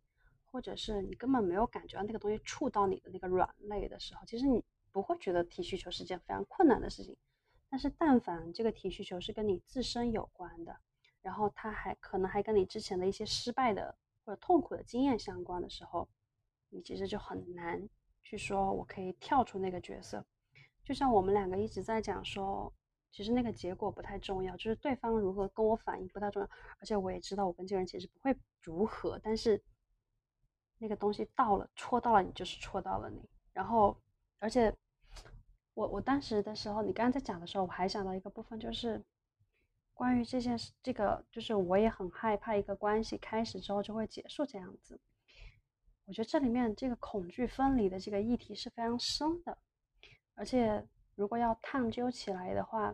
[0.52, 7.16] 或者是你根本没有感觉到那个东西触到你的那个软肋的时候，其实你不会觉得提需求是件非常困难的事情。
[7.70, 10.78] 但是，但凡这个提需求是跟你自身有关的，
[11.22, 16.10] 然后他还可能还跟你之前的一些失败的或者痛苦的经验相关的时候，
[16.70, 17.88] 你其实就很难
[18.22, 20.26] 去说我可以跳出那个角色。
[20.84, 22.74] 就像我们两个一直在讲说，
[23.10, 26.50] 其实那个结果不太重要，就是对方如何跟我反应不太重要。
[26.80, 29.64] 而且我也知道我跟这个人其实不会如何，但是
[30.82, 33.22] 那个东西到了，戳到了你就是戳到了你。
[33.54, 33.96] 然后，
[34.39, 34.76] 而且。
[35.74, 39.02] 我我当时的时候，你刚刚在讲的时候，我还想到一个部分，就是
[39.94, 45.00] 关于这件事，这个就是我也很害怕一个关系开始之后就会结束这样子。
[46.04, 49.58] 我觉得这里面这个恐惧分离的这个议题是非常深的，
[50.36, 52.94] 而且如果要探究起来的话，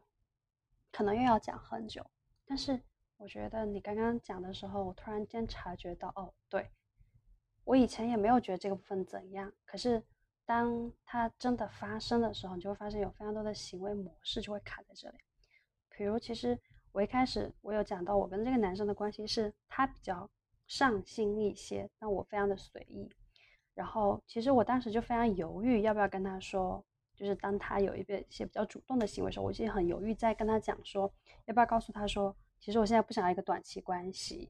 [0.91, 2.05] 可能又要讲很久。
[2.45, 2.79] 但是
[3.17, 6.69] 我觉得你刚刚讲的时候，我突然间察觉到，哦，对
[7.67, 10.01] 我以前也没有觉得这个部分怎样，可是。
[10.47, 15.17] 当它真的发生的时候，你就会发现有非常多的行为模式就会卡在这里。
[15.89, 16.57] 比如，其实
[16.93, 20.29] 我一开始我有讲到，我跟这个男生的关系是他比较
[20.65, 23.11] 上心一些，但我非常的随意。
[23.73, 26.81] 然后，其实我当时就非常犹豫，要不要跟他说，
[27.13, 34.49] 就是当他有一些一些比较主动的行为时候，我其实很犹豫，在跟他讲说，要不要告诉他说，其实我现在不想要一个短期关系。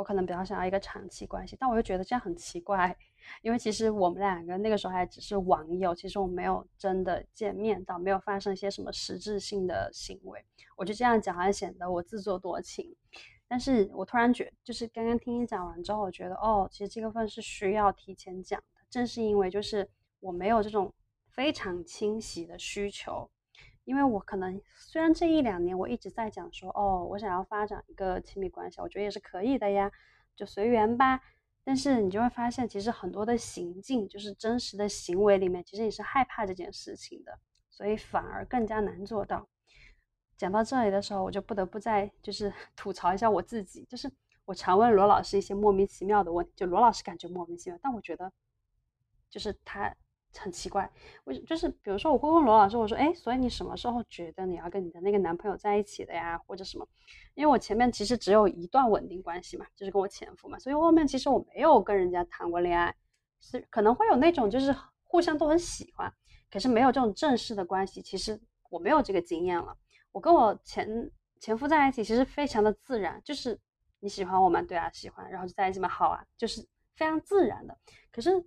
[0.00, 2.96] 我可能比较想要一个长期关系，但我又觉得这样很奇怪，
[3.42, 10.42] 因为其实我们两个那个时候还只是网友，其实我没有真的见面到，没有发生一些什么实质性的行为。
[10.74, 12.96] 我就这样讲，还显得我自作多情。
[13.46, 18.80] 但是我突然觉，就是刚刚听你讲完之后，我觉得哦，其实这个份是需要提前讲的。
[18.88, 19.88] 正是因为就是
[20.20, 20.92] 我没有这种。
[21.32, 23.30] 非常清晰的需求，
[23.90, 29.90] 因为我可能虽然这一两年我一直在讲说，哦，我想要发展一个亲密关系，我觉得也是可以的呀，
[30.36, 31.20] 就随缘吧。
[31.64, 37.36] 但是你就会发现，其实很多的行径，就是真实的行为里面，其实你是害怕这件事情的，
[37.68, 39.48] 所以反而更加难做到。
[40.36, 44.08] 讲到这里的时候，我就不得不再就是 吐槽一下我自己，就是
[44.44, 48.32] 我常问罗老师一些莫名其妙的问题，就罗老师感觉莫名其妙，但我觉得
[49.28, 49.92] 就是他
[50.38, 50.90] 很奇怪，
[51.24, 56.86] 为就是比如说我会问罗老师，我说哎，所以你什么时候觉得你要跟你的那个男朋友在一起的呀，或者什么？
[57.34, 62.94] 因为我前面其实只有一段稳定关系嘛，就是跟我前夫嘛，所以后面其实我没有跟人家谈过恋爱，
[63.40, 66.12] 是可能会有那种就是互相都很喜欢，
[66.50, 69.76] 可是没有这种正式的关系，其实我没有这个经验了。
[70.12, 73.58] 我跟我前前夫在一起，其实非常的自然，就是
[73.98, 74.62] 你喜欢我吗？
[74.62, 76.64] 对啊，喜欢，然后就在一起嘛，好啊，就是
[76.94, 77.76] 非常自然的。
[78.12, 78.44] 可是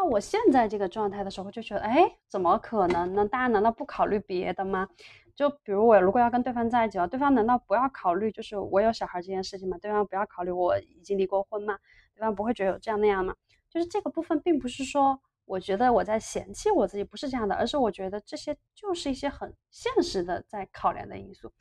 [0.00, 3.28] 到我现在这个状态的时候，就觉得，哎，怎么可能呢？
[3.28, 4.88] 大家难道不考虑别的吗？
[5.34, 9.76] 就比如我如果要跟对方在一起了，对方难道不要考虑就是我有小孩这件事情吗？
[9.76, 11.78] 对方不要考虑我已经离过婚吗？
[12.14, 13.34] 对方不会觉得有这样那样吗？
[13.68, 15.20] 就是这个部分，并不是说。
[15.44, 21.52] 我觉得我在嫌弃我自己，不是这样的，而是我觉得这些就是一些很现实的在考量的因素。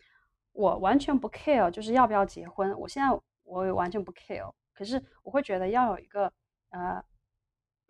[0.52, 2.72] 我完全不 care，就是要不要结婚。
[2.80, 3.10] 我现在
[3.44, 6.32] 我完全不 care，可是我会觉得要有一个
[6.70, 7.04] 呃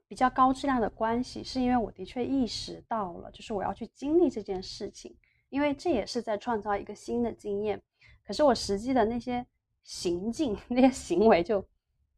[0.09, 5.15] 比较高质量的关系，是因为我的确意识到了，就是我要去经历这件事情，
[5.47, 7.81] 因为这也是在创造一个新的经验。
[8.25, 9.45] 可是我实际的那些
[9.83, 11.65] 行径、 那些行为就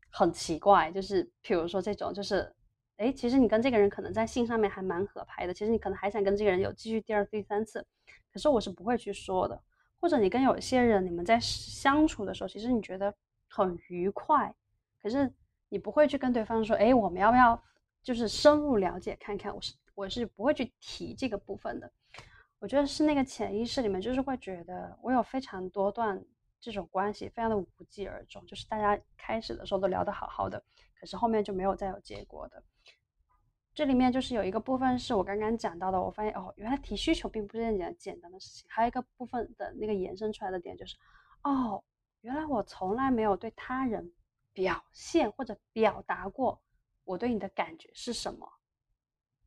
[0.10, 2.51] 很奇怪，就是比如说这种，就是。
[2.97, 7.84] 哎，其实你跟这个人可能在性上面还蛮合拍的，其实你可能还想跟这个人有继续第二、第三次，
[8.32, 9.60] 可是我是不会去说的。
[9.99, 13.12] 或者你跟有些人，你们在相处的时候，其实你觉得
[13.47, 14.54] 很愉快，
[15.01, 15.34] 可是
[15.69, 17.60] 你不会去跟对方说，哎，我们要不要
[18.04, 19.56] 就是深入了解看看？
[19.56, 21.92] 我是我是不会去提这个部分的。
[22.60, 26.24] 我觉得是那个潜意识里面，就是会觉得我有非常多段
[26.60, 30.64] 这种关系，非常的无疾而终，就是大家开始的时候都聊得好好的，
[31.00, 32.64] 可是后面就没有再有结果的。
[33.74, 38.66] 这里面就是有一个部分是我刚刚讲到的，我发现哦，原来提需求并不是一件简单的事情。
[38.70, 40.98] 还有一个部分的那个延伸出来的点就是，
[41.44, 41.84] 哦，
[42.20, 44.12] 原来我从来没有对他人
[44.54, 46.62] 表现或者表达过
[47.12, 48.47] 我对你的感觉是什么。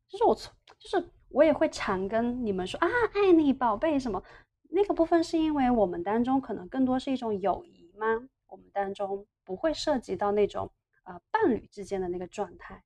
[0.07, 4.23] 就是我从，就是我也会常跟你们说啊，爱你宝贝什么。
[4.69, 8.29] 那个部分是因为我们当中可能更多是一种友谊吗？
[8.47, 10.71] 我们当中不会涉及到那种
[11.03, 12.83] 呃伴侣之间的那个状态。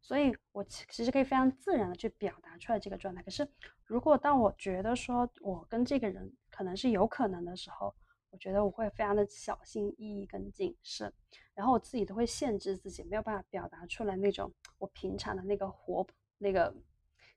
[0.00, 3.22] 所以，我其实可以非常自然的去表达出来这个状态。
[3.22, 3.48] 可是，
[3.84, 7.94] 如果当我觉得说我跟这个人可能是有可能的时候，
[8.32, 11.12] 我觉得我会非常的小心翼翼跟谨慎，
[11.54, 16.04] 然后我自己都会限制自己，没有办法表达出来那种我平常的那个活
[16.38, 16.74] 那个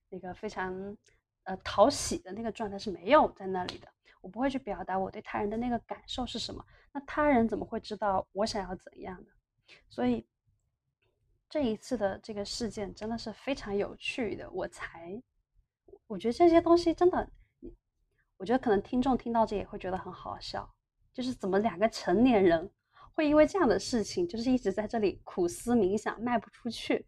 [0.09, 0.97] 那个非常
[1.43, 3.87] 呃讨喜的那个状态是没有在那里的。
[4.21, 9.31] 我不会去表达我对他人的那个感受是什么，那他人怎么会知道我想要怎样的？
[9.87, 10.25] 所以。
[11.47, 15.21] 这一次的这个事件真的是非常有趣的，我才，
[16.07, 17.31] 我觉得这些东西真的，
[18.35, 20.74] 我觉得可能听众听到这也会觉得很好笑，
[21.15, 22.69] 就是怎么两个成年人
[23.13, 27.07] 会因为这样的事情，就是一直在这里苦思冥想，迈不出去。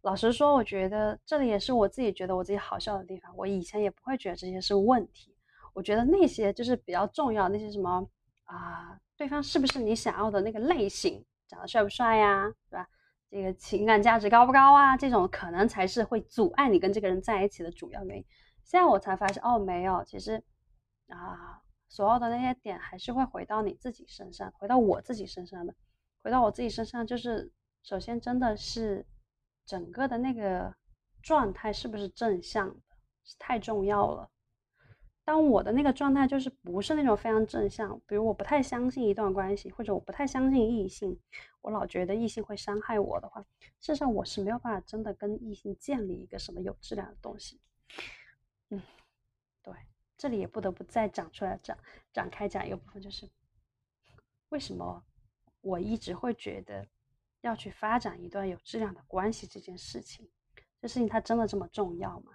[0.00, 3.30] 老实说，我觉得这里也是我自己觉得我自己好笑的地方。
[3.36, 5.36] 我以前也不会觉得这些是问题，
[5.74, 8.08] 我觉得那些就是比较重要那些什么
[8.44, 12.88] 啊，对方是不是你想要的那个类型，长得帅不帅呀，对吧？
[13.30, 14.96] 这个情感价值高不高啊？
[14.96, 18.24] 这种可能才是会阻碍你跟这个人在一起的主要原因。
[18.62, 20.42] 现在我才发现，哦，没有，其实
[21.08, 21.60] 啊，
[21.94, 25.72] 所有的那些点还是会回到你自己身上，回到我自己身上的，
[26.24, 27.52] 回到我自己身上，就是
[27.84, 29.06] 首先真的是
[29.64, 30.74] 整个的那个
[31.22, 34.28] 状态是不是正向的，是太重要了。
[35.24, 41.16] 当我的那个状态就是不是那种非常正向，比如我不太相信一段关系，或者我不太相信异性，
[41.60, 43.40] 我老觉得异性会伤害我的话，
[43.78, 47.60] 事实上我是没有办法真的跟异性建立一个什么有质量的东西。
[50.16, 51.76] 这里也不得不再讲出来，讲
[52.12, 53.28] 展开讲一个部分，就是
[54.48, 55.04] 为什么
[55.60, 56.86] 我一直会觉得
[57.40, 60.30] 要去发展一段有质量的关系这件事情，
[60.80, 62.32] 这事情它真的这么重要吗？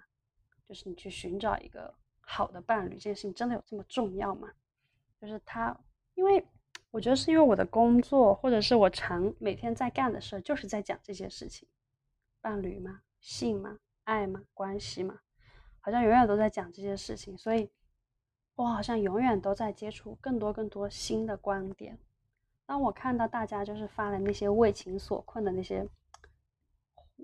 [0.66, 1.94] 就是你去寻找一个。
[2.32, 4.48] 好的伴侣这件事情真的有这么重要吗？
[5.20, 5.76] 就是他，
[6.14, 6.46] 因为
[6.92, 11.68] 我觉得是因为我的工作，或者是我常每天在干的事，就是在讲这些事情，
[12.40, 13.02] 伴侣吗？
[13.18, 13.80] 性吗？
[14.04, 14.44] 爱吗？
[14.54, 15.22] 关系吗？
[15.80, 17.70] 好像永远都在讲这些事情，所以
[18.54, 21.98] 我好像永远都在接触更多更多新的观点。
[22.66, 25.86] 当我看到大家就是发的那些为情所困的那些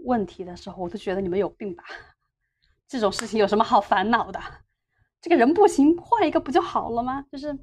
[0.05, 1.85] 问题的时候，我都觉得你们有病吧。
[2.89, 4.41] 这种事情有什么好烦恼的？
[5.21, 7.25] 这个人不行，换一个不就好了吗？
[7.31, 7.57] 就是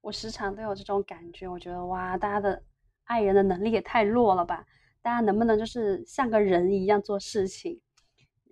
[0.00, 2.62] 我时常都有这种感觉，我觉得哇，大家的
[3.04, 4.66] 爱人的能力也太弱了吧？
[5.00, 7.80] 大家能不能就是像个人一样做事情？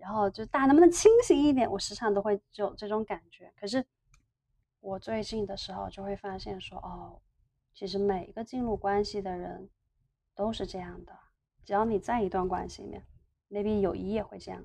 [0.01, 1.71] 然后就大家能不能清醒一点？
[1.71, 3.53] 我时常都会有这种感觉。
[3.61, 3.85] 可是
[4.81, 7.21] 我最近的时候就会发现说，哦，
[7.75, 9.69] 其实每一个进入关系的人
[10.35, 11.17] 都是这样的。
[11.65, 13.07] 只要你在一段关系里面
[13.51, 14.65] ，maybe 友谊也会这样，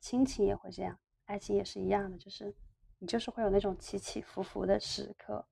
[0.00, 2.54] 亲情也会这样，爱情也是一样的，就是
[2.98, 5.46] 你就是会有那种起起伏伏的时刻。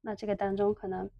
[0.00, 1.10] 那这个当中可能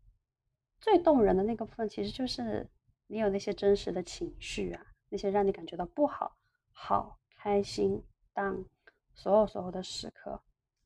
[0.80, 2.66] 最动人的那个部分，其实就是
[3.08, 6.38] 你有那些真实的情绪啊，那些让你感觉到不好、
[6.72, 8.02] 好、开心、
[8.34, 8.64] 当
[9.14, 10.40] 所有所有的时刻，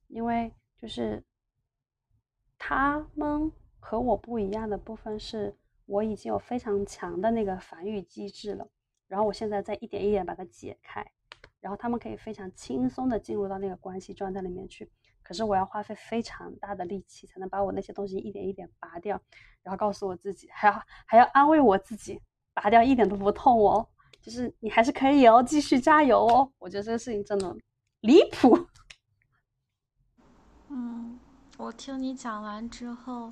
[0.09, 1.23] 因为就是
[2.57, 3.51] 他们
[3.81, 5.57] 和我不一样的部分是。
[5.87, 8.67] 我已经有非常强的那个防御机制了，
[9.07, 11.05] 然后我现在在一点一点把它解开，
[11.61, 14.91] 然后他们可以非常轻松的进入到那个关系状态里面去。
[15.23, 19.21] 可是我要花费非常大的力气才能把我那些东西一点一点拔掉，
[19.63, 22.19] 然后告诉我自己，还要还要安慰我自己，
[22.55, 23.87] 拔掉一点都不痛哦，
[24.25, 26.51] 就是你还是可以哦，继续加油哦。
[26.59, 27.55] 我觉得这个事情真的
[28.01, 28.67] 离谱。
[30.69, 31.21] 嗯，
[31.59, 33.31] 我听你讲完之后。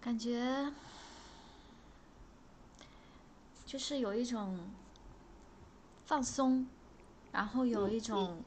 [0.00, 0.72] 感觉
[3.66, 4.58] 就是有一种
[6.06, 6.66] 放松，
[7.30, 8.42] 然后有一种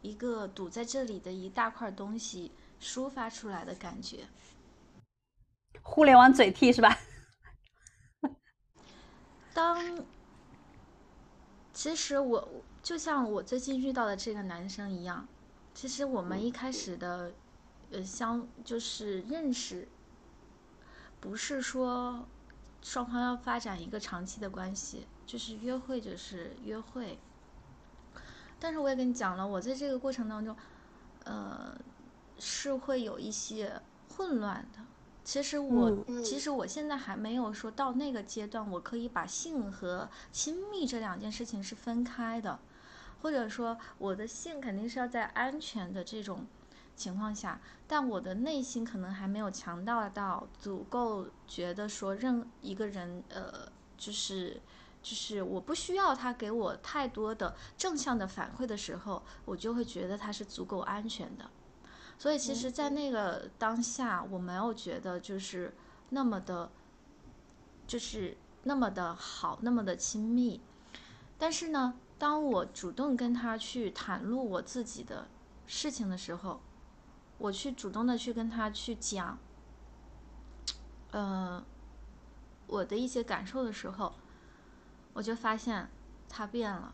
[0.00, 2.50] 一个堵在这里的一大块东西
[2.80, 4.20] 抒发出来的感觉。
[5.82, 6.98] 互联网嘴替是吧？
[9.58, 9.76] 当
[11.72, 12.48] 其实我
[12.80, 15.26] 就像我最近遇到的这个男生一样，
[15.74, 17.32] 其实我们一开始的
[17.90, 19.88] 呃相就是认识。
[21.20, 22.24] 不是说
[22.82, 27.18] 双方要发展一个长期的关系，就是约会就是约会。
[28.60, 30.56] 但是我也跟你讲了，我在这个过程当中，
[31.24, 31.76] 呃，
[32.38, 34.78] 是会有一些混乱的。
[35.28, 42.58] 其实我其实我现在还没有说到那个阶段，我可以把性和亲密这两件事情是分开的，
[43.20, 46.46] 或者说我的性肯定是要在安全的这种。
[46.96, 54.58] 情况下，但我的内心可能还没有强大到足够觉得说任一个人，呃，就是
[55.02, 61.48] 就是我不需要他给我太多的正向的反馈的时候，我就会觉得他是足够安全的。
[62.18, 65.72] 所以其实，在那个当下，我没有觉得就是
[66.10, 66.68] 那么的，
[67.86, 70.60] 就是那么的好，那么的亲密。
[71.38, 75.28] 但是呢，当我主动跟他去袒露我自己的
[75.68, 76.60] 事情的时候，
[77.38, 79.38] 我去主动的去跟他去讲，
[81.12, 81.64] 呃，
[82.66, 84.12] 我的一些感受的时候，
[85.12, 85.88] 我就发现
[86.28, 86.92] 他变了，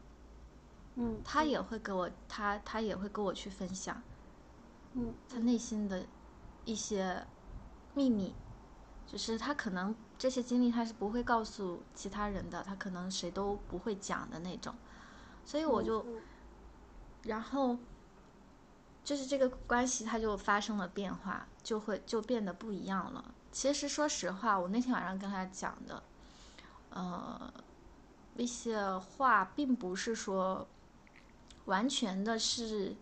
[0.97, 4.03] 嗯，他也会给我，他他也会跟我去分享，
[4.95, 6.05] 嗯，他内心的
[6.65, 7.27] 一些
[7.95, 8.35] 秘密，
[9.07, 14.75] 就是他可能这些经历他是不会告诉其他人的，他可能谁都不会讲的那种，
[15.45, 16.05] 所以我就，
[17.23, 17.79] 然后。
[19.05, 23.35] 就是这个关系，它就发生了变化，就会就变得不一样了。
[23.53, 26.03] 其实说实话，我那天晚上跟他讲的，
[26.89, 27.53] 呃，
[28.39, 30.67] 一些话并不是说
[31.67, 32.97] 完全的是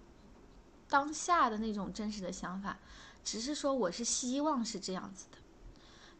[0.92, 2.76] 当下的那种真实的想法，
[3.24, 5.38] 只是说我是希望是这样子的。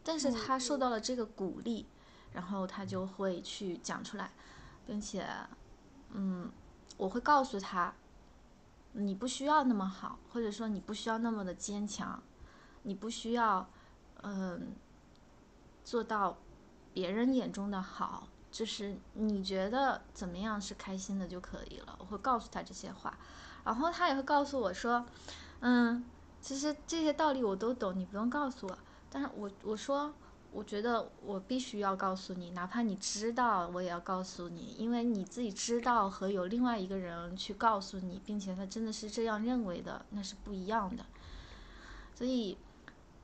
[0.03, 1.85] 但是他受到了这个鼓励，
[2.33, 4.31] 然后他就会去讲出来，
[4.87, 5.29] 并且，
[6.09, 6.51] 嗯，
[6.97, 7.93] 我会告诉他。
[8.95, 12.21] 你不需要那么好，或者说你不需要那么的坚强，
[12.83, 13.67] 你不需要，
[14.21, 14.73] 嗯，
[15.83, 16.37] 做到
[16.93, 21.95] 别人眼中的好，就是你觉得怎么样是开心的就可以了。
[21.99, 23.17] 我会告诉他这些话，
[23.63, 25.05] 然后他也会告诉我说，
[25.59, 26.03] 嗯，
[26.41, 28.77] 其实这些道理我都懂，你不用告诉我。
[29.09, 30.13] 但是我我说。
[30.55, 41.03] 我觉得我必须要告诉你，哪怕你知道，我也要告诉你，因为你自己知道和有另外一个人去告诉你，并且他真的是这样认为的，那是不一样的。
[42.13, 42.55] 所以，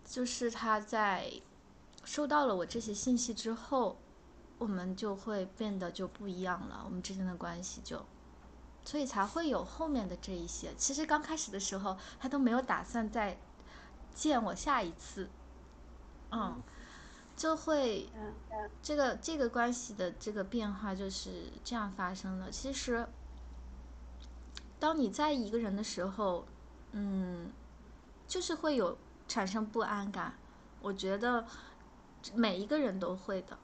[0.03, 1.31] 就是他在
[2.03, 3.95] 收到了我这些信息之后，
[4.57, 8.03] 我们就会变得就不一样了，我们之间的关系就，
[8.83, 10.73] 所以才会有后面的这一些。
[10.75, 13.39] 其实刚开始的时候，他都没有打算再
[14.13, 15.29] 见我下一次，
[16.31, 16.61] 嗯。
[17.35, 18.09] 就会，
[18.83, 22.51] 这个这个关系的这个变化就是这样发生的。
[22.51, 23.07] 其实，
[24.77, 26.45] 当你在意一个人的时候，
[26.91, 27.49] 嗯，
[28.27, 30.33] 就是会有产生不安感。
[30.81, 31.45] 我觉得
[32.35, 33.57] 每一个人都会的，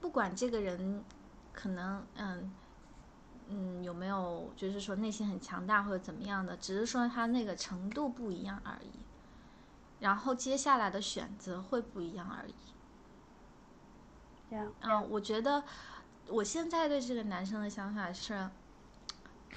[0.00, 1.04] 不管这个人
[1.52, 2.50] 可能嗯
[3.48, 8.90] 嗯有没有就是说内心很强大或者怎么样的，只是说他那个程度不一样而已。
[10.00, 12.54] 然后接下来的选择会不一样而已。
[14.80, 15.62] 嗯，我觉得
[16.28, 18.48] 我现在对这个男生的想法是，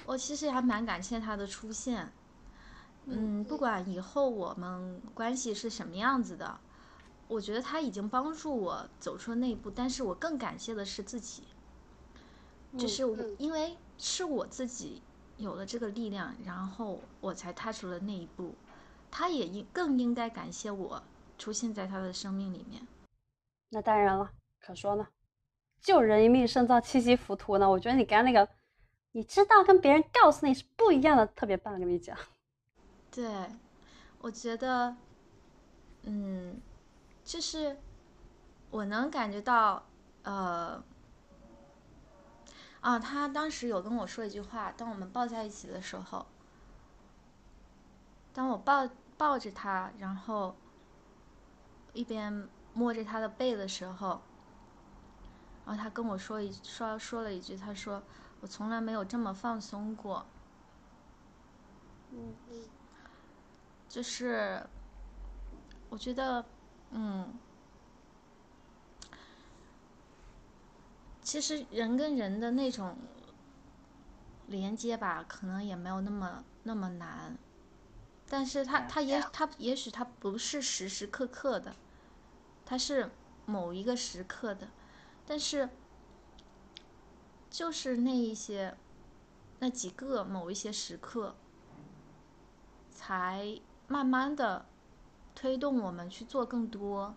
[0.04, 2.12] 我其实还蛮感谢他的出现。
[3.06, 6.58] 嗯，不管以后我们关系是什么样子的，
[7.28, 9.70] 我觉得他已经帮助我走出了那一步。
[9.70, 11.44] 但是我更感谢的是自己，
[12.78, 15.02] 就是我因为是我自己
[15.36, 18.54] 有了这个力量，然后我才踏出了那一步。
[19.10, 21.02] 他也应更应该感谢我
[21.36, 22.80] 出现在他的生命里面。
[23.68, 25.06] 那当然了，可说呢，
[25.82, 27.68] 救人一命胜造七级浮屠呢。
[27.68, 28.50] 我觉得你刚刚那个，
[29.12, 32.16] 你知道跟别人告诉你是不一样的，特别棒，跟你讲。
[33.10, 33.26] 对，
[34.18, 34.96] 我觉得，
[36.04, 36.58] 嗯，
[37.22, 37.76] 就是
[38.70, 39.84] 我能感觉到，
[40.22, 40.82] 呃，
[42.82, 46.26] 啊，他当时有跟我说一句话，当我们抱在一起的时候，
[48.34, 50.54] 当我抱抱着他，然后
[51.94, 54.20] 一边摸着他的背的时候，
[55.64, 58.02] 然后他跟我说一说说了一句，他说
[58.40, 60.26] 我从来没有这么放松过。
[62.10, 62.64] 嗯嗯。
[63.88, 64.66] 就是，
[65.90, 66.44] 我觉得，
[66.90, 67.32] 嗯，
[71.22, 72.96] 其实人跟人的那种
[74.48, 77.38] 连接吧，可能也没有那么那么难，
[78.28, 81.74] 但是他他也他也许他不是时时刻刻的，
[82.66, 83.10] 他是
[83.46, 84.68] 某一个时刻的，
[85.26, 85.68] 但是
[87.48, 88.76] 就是那一些
[89.60, 91.36] 那几个某一些时刻
[92.90, 93.60] 才。
[93.88, 94.64] 慢慢的
[95.34, 97.14] 推动我们去做更多，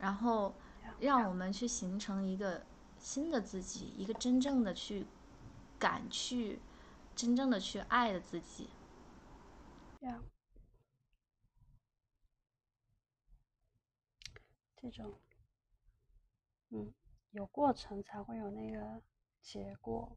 [0.00, 0.52] 然后
[0.98, 2.62] 让我们去形成一个
[3.00, 5.06] 新的自己，一个真正的去
[5.78, 6.60] 敢去
[7.16, 8.68] 真正的去爱的自己。
[14.76, 15.20] 这种，
[16.70, 16.94] 嗯，
[17.32, 19.02] 有过程才会有那个
[19.42, 20.16] 结果，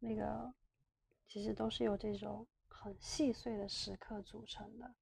[0.00, 0.52] 那个
[1.28, 4.94] 其实都是由这种很细碎的时刻组成的。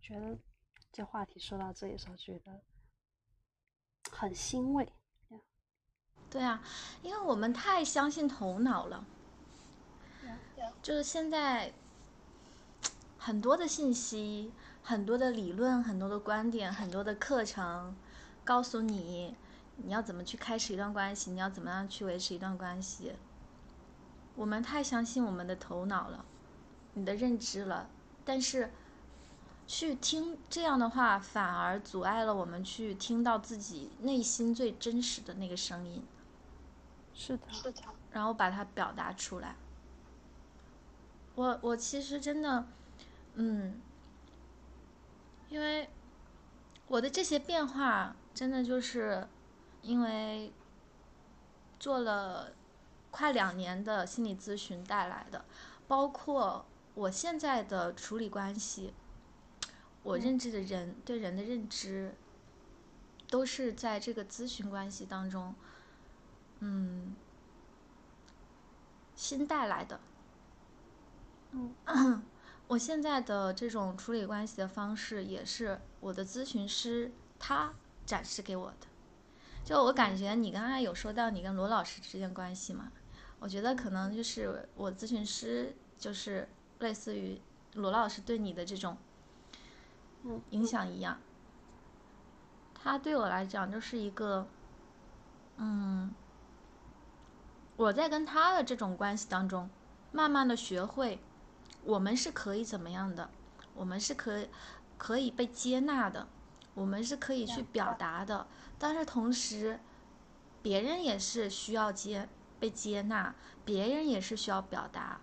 [0.00, 0.36] 觉得
[1.00, 2.60] 这话题说到这里时候，觉得
[4.10, 4.92] 很欣慰。
[6.28, 6.62] 对啊，
[7.00, 9.06] 因为我们太相信头脑了。
[10.82, 11.72] 就是现在
[13.16, 17.96] 很多的信息、很多的理论、很多的观点、很多的课程，
[18.44, 19.34] 告诉你
[19.78, 23.14] 你要怎么去开始一段关系，你要怎么样去维持一段关系。
[24.36, 26.26] 我们太相信我们的头脑了，
[26.92, 27.88] 你的认知了，
[28.22, 28.70] 但是。
[29.72, 36.04] 去听这样的话，反而阻碍了我们去听到自己内心最真实的那个声音。
[37.14, 37.82] 是的，是的。
[38.10, 39.54] 然后把它表达出来。
[41.36, 42.66] 我我其实真的，
[43.34, 43.80] 嗯，
[45.48, 45.88] 因为
[46.88, 49.28] 我的这些变化，真的就是
[49.82, 50.52] 因为
[51.78, 52.50] 做了
[53.12, 55.44] 快两年的心理咨询带来的，
[55.86, 58.92] 包括我现在的处理关系。
[60.02, 62.14] 我认知的人对人的认知，
[63.28, 65.54] 都是在这个咨询关系当中，
[66.60, 67.14] 嗯，
[69.14, 70.00] 新带来的。
[71.52, 72.22] 嗯，
[72.68, 77.74] 我现在的这种处理关系的方式，也是我的咨询师他
[78.06, 78.86] 展示给我的。
[79.62, 82.90] 就我感觉，你刚才有说到你跟罗老师之间关系嘛？
[83.38, 86.48] 我觉得可能就是我咨询师，就是
[86.78, 87.38] 类似于
[87.74, 88.96] 罗老师对你的这种。
[90.50, 91.18] 影响一样，
[92.74, 94.46] 他对我来讲就是一个，
[95.56, 96.12] 嗯，
[97.76, 99.70] 我在跟他的这种关系当中，
[100.12, 101.20] 慢慢的学会，
[101.84, 103.30] 我们是可以怎么样的，
[103.74, 104.48] 我们是可以
[104.98, 106.28] 可以被接纳的，
[106.74, 108.46] 我们是可以去表达的，
[108.78, 109.80] 但是同时，
[110.62, 115.20] 别人也是需要接被接纳，别人也是需要表达，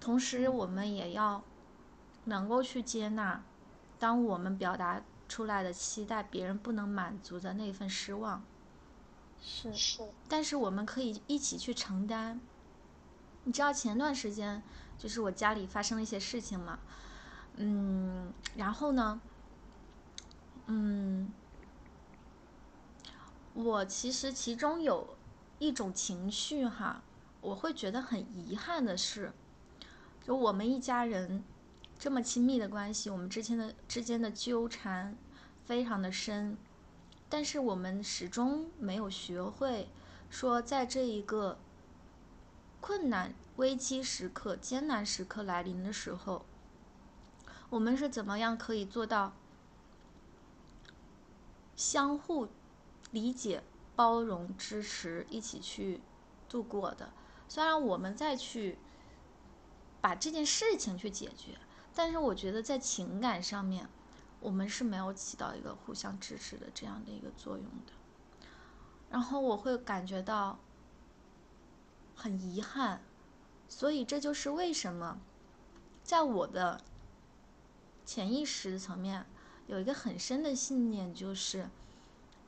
[0.00, 1.42] 同时我们也要
[2.24, 3.42] 能够去接纳。
[3.98, 8.44] 当我们表达出来的期待，别人不能满足的那份失望，
[9.42, 12.40] 是是，但是我们可以一起去承担。
[13.44, 14.62] 你知道前段时间
[14.98, 16.78] 就是我家里发生了一些事情嘛，
[17.56, 19.20] 嗯，然后呢，
[20.66, 21.32] 嗯，
[23.54, 25.16] 我其实其中有
[25.58, 27.02] 一种情绪哈，
[27.40, 29.32] 我会觉得很遗憾的是，
[30.22, 31.42] 就我们一家人。
[31.98, 35.16] 这么亲密的关系，我们之间的之间的纠缠
[35.64, 36.56] 非常的深，
[37.28, 39.88] 但是我们始终没有学会
[40.28, 41.58] 说，在这一个
[42.80, 46.44] 困难、危机时刻、艰难时刻来临的时候，
[47.70, 49.32] 我们是怎么样可以做到
[51.74, 52.48] 相互
[53.10, 53.62] 理解、
[53.96, 56.00] 包容、支持，一起去
[56.48, 57.10] 度过的？
[57.48, 58.78] 虽然我们再去
[60.00, 61.58] 把这件事情去解决，
[61.96, 63.88] 但是我觉得在情感上面。
[64.38, 67.92] 我们是没有起到一个互相支持的这样的一个作用的，
[69.10, 70.58] 然后我会感觉到
[72.14, 73.00] 很遗憾，
[73.66, 75.18] 所以这就是为什么
[76.04, 76.80] 在我的
[78.04, 79.26] 潜意识层面
[79.66, 81.68] 有一个很深的信念，就是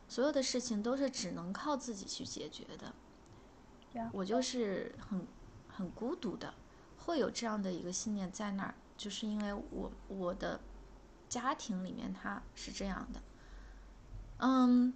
[0.09, 2.95] 所有的事情都是只能靠自己去解决的。
[4.13, 5.27] 我就是很
[5.69, 6.55] 很孤独的，
[6.99, 10.61] 会有这样的一个信念在那儿，就是因为我我的。
[11.29, 13.21] 家庭里面他是这样的，
[14.39, 14.95] 嗯，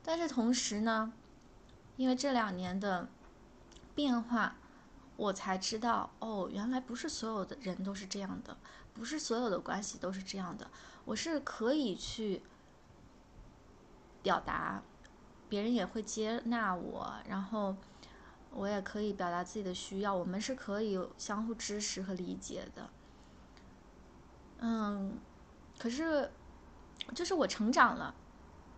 [0.00, 1.12] 但是同时呢，
[1.96, 3.08] 因为这两年的
[3.92, 4.54] 变化，
[5.16, 8.56] 我才知道哦，原来不是所有的人都是这样的，
[8.94, 10.70] 不是所有的关系都是这样的。
[11.04, 12.40] 我是可以去
[14.22, 14.80] 表达，
[15.48, 17.76] 别人也会接纳我，然后
[18.52, 22.88] 我也可以表达自己的需要，我们是可以相互支持和理解的，
[24.60, 25.18] 嗯。
[25.78, 26.30] 可是，
[27.14, 28.14] 就是我成长了，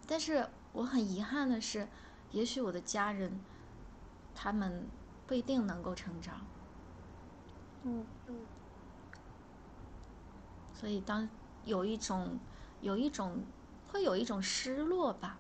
[0.07, 1.87] 但是我很遗憾的是，
[2.33, 3.41] 也许我的家人，
[4.35, 4.91] 他们
[5.27, 6.47] 不一定能够成长。
[7.85, 8.49] 嗯嗯。
[10.75, 11.29] 所以当
[11.65, 12.39] 有一种，
[12.81, 13.45] 有一种，
[13.87, 15.39] 会有一种失落吧。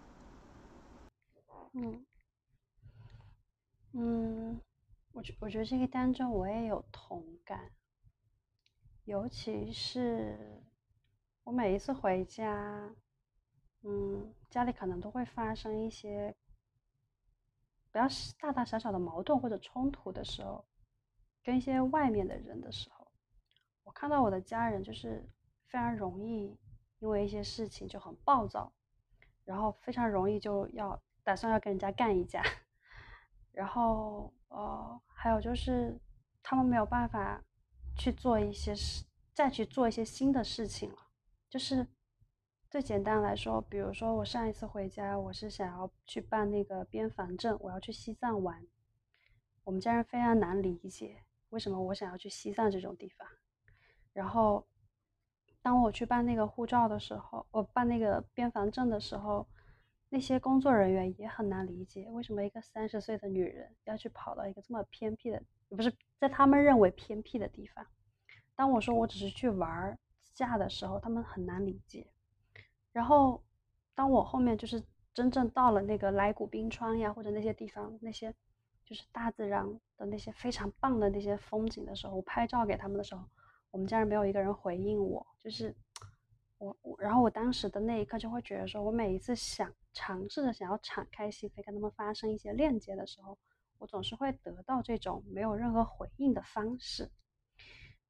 [1.74, 2.05] 嗯。
[3.93, 4.61] 嗯，
[5.12, 7.70] 我觉我觉得这个当中我也有同感，
[9.09, 10.36] 尤其是。
[11.44, 12.94] 我每一次回家，
[13.82, 16.36] 嗯，家里可能都会发生一些
[17.90, 18.06] 比较
[18.38, 20.62] 大大小小的矛盾或者冲突的时候，
[21.42, 23.11] 跟一些外面的人的时候，
[23.84, 25.26] 我看到我的家人就是
[25.68, 26.54] 非常容易
[26.98, 28.70] 因为一些事情就很暴躁，
[29.46, 32.42] 然后非常容易就要打算要跟人家干一架，
[33.52, 35.98] 然后呃，还有就是
[36.42, 37.42] 他们没有办法
[37.99, 41.09] 去做一些事，再去做一些新的事情了。
[41.51, 41.86] 就是
[42.70, 48.66] 最简单来说，比如说我上一次回家，我是想要去办那个边防证，我要去西藏玩。
[49.64, 53.28] 我们家人非常难理解为什么我想要去西藏这种地方。
[54.12, 54.66] 然后
[55.61, 59.46] 当我去办那个护照的时候，我办那个边防证的时候，
[60.09, 67.86] 那些工作人员也很难理解为什么一个三十岁的女人要去跑到一个这么偏僻的，也不是在他们认为偏僻的地方。
[68.54, 69.98] 当我说我只是去玩儿。
[70.34, 72.06] 下的时候，他们很难理解。
[72.92, 73.42] 然后，
[73.92, 74.80] 当我后面就是
[75.12, 78.32] 真正到了那个来古冰川呀，或者那些地方，那些
[78.84, 79.66] 就是大自然
[79.96, 83.24] 的那些非常棒的那些风景的时候，我拍照给他们的时候，
[83.72, 85.26] 我们家人没有一个人回应我。
[85.40, 85.74] 就是
[86.58, 93.36] 我我，然后我当时的那一刻就会觉得，说我每一次想尝试着想要敞开心扉跟他们发生一些链接的时候，
[93.79, 97.11] 我总是会得到这种没有任何回应的方式。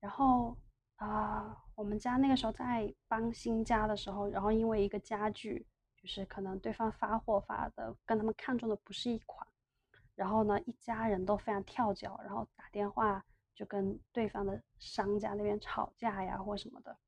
[0.00, 0.56] 然后。
[1.00, 5.64] 啊，我们家那个时候在搬新家的时候，然后因为一个家具，
[5.94, 9.46] 就是可能对方发货发的跟他们看中的不是一款，
[10.16, 16.98] 然后呢，一家人都非常跳脚，然后打电话就跟对方的商家那边吵架呀或什么的，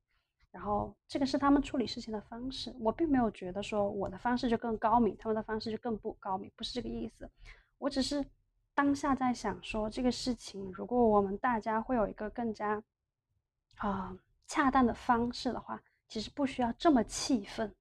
[0.51, 7.29] 然后这个是他们处理事情的方式，我并没有觉得说我的方式就更高明，他们的方式就更不高明，不是这个意思，
[7.77, 8.25] 我只是
[8.81, 12.81] 当下在想说这个事情，如果我们大家会有一个更加。
[13.75, 14.17] 啊，
[14.47, 17.71] 恰当的方式的话，其实不需要这么气愤。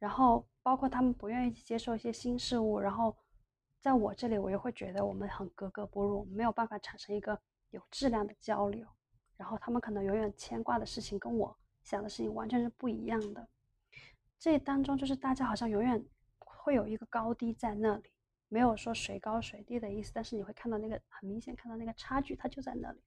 [0.00, 3.16] 然后，包括他们不愿意去接受一些新事物，然后
[3.78, 7.40] 在我这里，我又会觉得我们很格格不入，没有办法产生一个
[7.70, 8.84] 有质量的交流。
[9.36, 13.48] 然后，他们可能永远牵挂的事情跟我想的事情完全是不一样的。
[14.40, 16.04] 这当中，就是大家好像永远
[16.40, 18.10] 会有一个高低在那里，
[18.50, 23.00] 没有说谁高谁低的意思，但是你会看到那个很明显看到那个差距，它就在那里。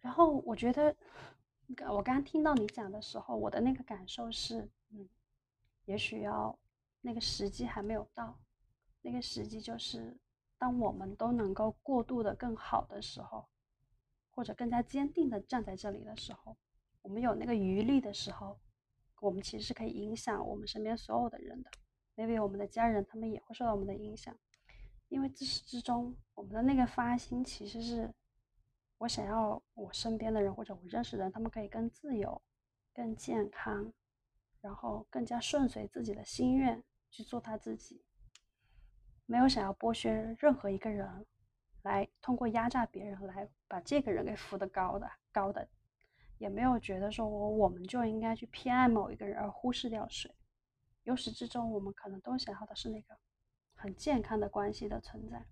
[0.00, 0.94] 然后我觉得，
[1.88, 5.08] 我刚刚听到你讲的时候，我的那个感受是，嗯，
[5.86, 6.56] 也许要
[7.00, 8.38] 那个时机还没有到，
[9.00, 10.14] 那个时机就是
[10.58, 13.48] 当我们都能够过渡的更好的时候，
[14.30, 16.54] 或者更加坚定的站在这里的时候，
[17.00, 18.60] 我们有那个余力的时候，
[19.20, 21.70] 我们其实是可以影响我们身边所有的人的
[22.16, 24.36] ，maybe 我们的家人他们也会受到我们的影响，
[25.08, 28.12] 因为自始至终我们的那个发心其实是。
[28.98, 32.40] 我想要我身边的人或者我认识的人，他们可以更自由、
[32.94, 33.92] 更健康，
[34.62, 38.02] 然后更加顺随自己的心愿去做他自己，
[39.26, 41.26] 没有想要剥削任何一个人，
[41.82, 45.68] 来通过压榨别人来把这个人给扶得高的高的，
[46.38, 50.34] 也没有觉得说我我们就应该去偏爱某一个人而忽视掉谁。
[51.06, 53.16] 由始至终，我们可能都想要的是那个
[53.74, 55.46] 很健康的关系的存在。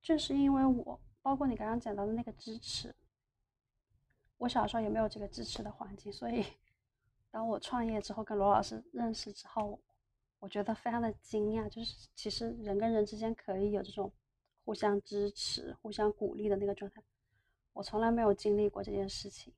[0.00, 2.94] 正是因为我，包括你刚刚讲到的那个支持，
[4.36, 6.44] 我小时候也没有这个支持的环境，所以。
[7.28, 9.78] 当我创业之后，跟罗老师认识之后，
[10.38, 14.10] 我觉得非常的惊讶，就是其实人跟人之间可以有这种
[14.64, 17.02] 互相支持、互相鼓励的那个状态。
[17.74, 19.52] 我从来没有经历过这件事情，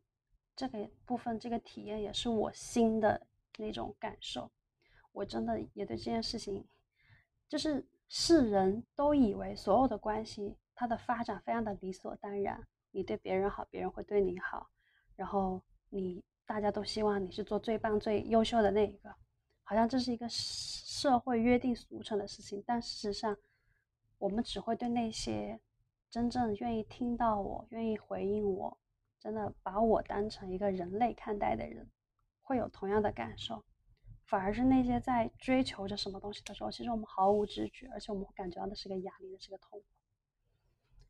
[0.56, 3.26] 这个部分、这个体验也是我新的
[3.58, 4.50] 那种感受。
[5.18, 6.66] 我真的也对这件事情，
[7.48, 14.68] 就是世人都以为所有的关系它的发展非常的理所当然，你对别人好，别人会对你好，
[15.16, 16.22] 然后你。
[16.48, 19.14] 大家都希望你是做最棒、最优秀的那一个，
[19.64, 22.64] 好像这是一个社会约定俗成的事情。
[22.66, 23.36] 但事实上，
[24.16, 25.60] 我们只会对那些
[26.08, 28.78] 真正愿意听到我、愿意回应我、
[29.20, 31.90] 真的把我当成一个人类看待的人，
[32.40, 33.62] 会有同样的感受。
[34.28, 39.86] 反而是那些在追求着什么东西的时候，其实我们毫无知觉，而且我们会感觉到的是个压力，那是个痛苦。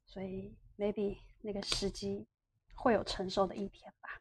[0.06, 2.28] 所以，maybe 那个时机
[2.74, 4.20] 会有成熟的一天吧。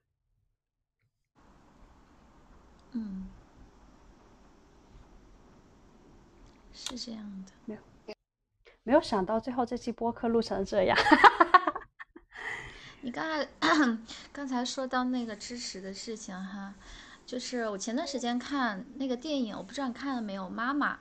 [2.93, 3.29] 嗯，
[6.73, 7.81] 是这样的，没有，
[8.81, 10.97] 没有想到最后这期播客录成这样。
[13.01, 13.47] 你刚才
[14.33, 16.73] 刚才说到那个支持的事情哈，
[17.27, 20.93] 就是我前段时间看那个电影，我不知道你看了没有，《妈妈》。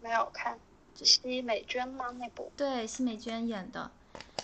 [0.00, 0.60] 没有看，
[0.94, 2.10] 奚美娟吗？
[2.12, 2.52] 那部？
[2.56, 3.90] 对，奚美娟演的。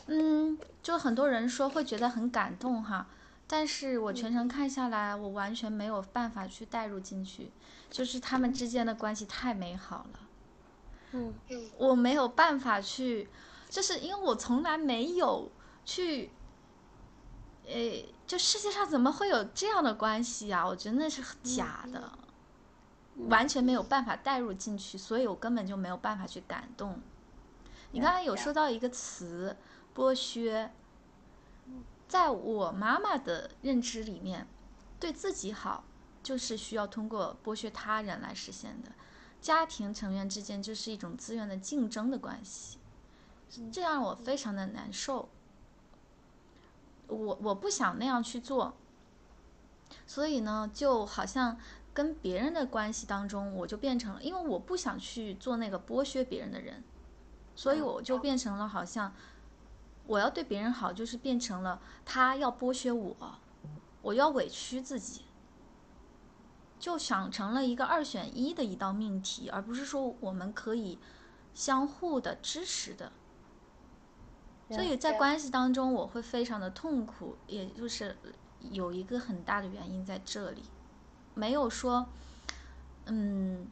[0.07, 3.09] 嗯，就很多人说会觉得很感动哈。
[3.49, 7.53] 但是我全程看下来，我完全没有办法去带入进去，
[7.91, 10.21] 就是他们之间的关系太美好了，
[11.13, 13.29] 嗯嗯，我没有办法去，
[13.69, 15.51] 就是因为我从来没有
[15.85, 16.31] 去，
[17.65, 20.67] 诶，就世界上怎么会有这样的关系啊？
[20.67, 22.13] 我觉得那是假的，
[23.29, 27.01] 完全没有办法带入进去，所以我根本就没有办法去感动。
[27.93, 29.57] 你刚才有说到一个词，
[29.95, 30.73] 剥削。
[32.09, 34.47] 在我妈妈的认知里面，
[35.01, 35.83] 对自己好
[36.23, 38.93] 就是需要通过剥削他人来实现的。
[39.41, 42.79] 家庭成员之间就是一种资源的竞争的关系，
[43.73, 45.29] 这让我非常的难受。
[47.09, 48.75] 我我不想那样去做，
[50.07, 51.59] 所以呢，就好像
[51.93, 56.83] 跟别人的关系当中，我就变成了，因为我不想去做那个剥削别人的人，
[57.55, 59.13] 所以我就变成了好像。
[60.09, 63.17] 我要对别人好，就是变成了他要剥削我，
[64.03, 65.23] 我要委屈自己，
[66.79, 71.01] 就想成了一个二选一的一道命题，而不是说我们可以
[71.55, 73.11] 相互的支持的。
[74.71, 78.17] 所以在关系当中，我会非常的痛苦，也就是
[78.61, 80.63] 有一个很大的原因在这里，
[81.35, 82.07] 没有说，
[83.07, 83.67] 嗯，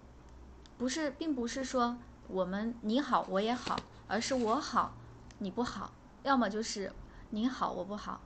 [0.78, 1.96] 不是，并不是说
[2.28, 3.76] 我们你好我也好，
[4.06, 4.94] 而是我好
[5.38, 5.92] 你不好。
[6.22, 6.92] 要么就是
[7.30, 8.20] 你好我不好，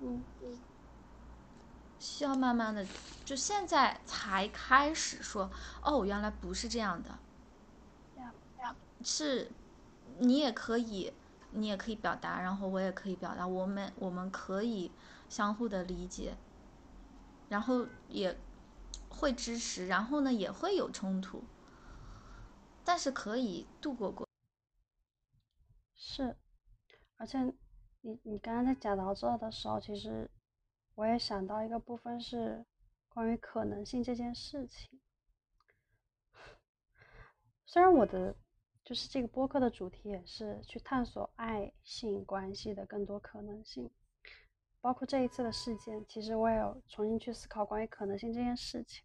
[0.00, 0.22] 嗯。
[0.42, 0.58] 嗯，
[2.00, 2.86] 需要慢慢的，
[3.24, 5.50] 就现在才开始说，
[5.82, 7.10] 哦，原来不是这样的，
[9.02, 9.50] 是，
[10.18, 11.12] 你也可以，
[11.54, 14.90] 你也可以表达，然后我也可以表达，我们我们可以
[15.28, 16.36] 相互的理解，
[17.48, 18.36] 然后也
[19.08, 21.44] 会支持，然后呢也会有冲突，
[22.84, 24.28] 但是可以度过过，
[25.94, 26.36] 是。
[27.16, 27.38] 而且，
[28.00, 30.28] 你你刚刚在讲到这的时候，其实
[30.96, 32.66] 我也想到一个部分是
[33.08, 35.00] 关于可能性这件事情。
[37.64, 38.36] 虽然我的
[38.84, 43.90] 就是这个播客的主题也是去探索爱性关系的更多可能性，
[44.80, 49.04] 包括这一次的事件，其实我也有重新去思考关于可能性这件事情。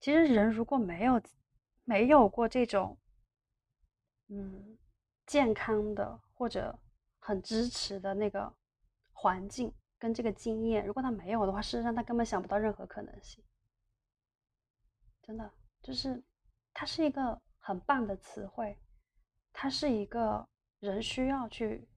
[0.00, 1.22] 其实人如果没有
[1.84, 2.98] 没有过这种，
[4.28, 4.76] 嗯。
[5.26, 6.78] 健康的或者
[7.18, 8.54] 很支持的那个
[9.12, 13.42] 环境跟这个经验，如果他没有的话，事实上他根本想不到任何可能性。
[15.20, 15.52] 真的，
[15.82, 16.22] 就是
[16.72, 18.78] 它是一个很棒的词汇，
[19.52, 20.48] 它是一个
[20.78, 21.88] 人需要去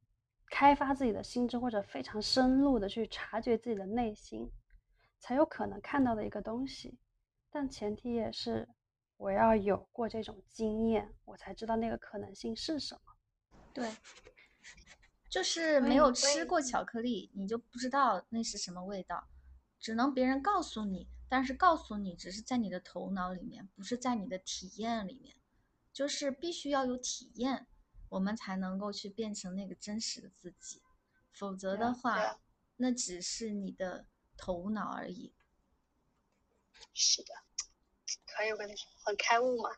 [0.49, 4.49] 开发自己的心智或者非常深入的去察觉自己的内心，
[5.20, 6.97] 才有可能看到的一个东西。
[7.51, 8.67] 但前提也是
[9.15, 13.13] 我要有过这种经验，我才知道那个可能性是什么。
[13.72, 13.88] 对，
[15.30, 19.24] 就是没有吃过巧克力，你就不知道那是什么味道。
[19.80, 25.36] 只能别人告诉你，但是告诉你只是在你的头脑里面，不是在你的体验里面，
[26.00, 27.68] 就是必须要有体验，
[28.08, 30.82] 我们才能够去变成那个真实的自己，
[31.34, 32.39] 否则的话，
[32.78, 35.34] 那只是你的头脑而已。
[36.93, 37.34] 是的，
[38.28, 39.70] 可以，我跟你说，很开悟嘛。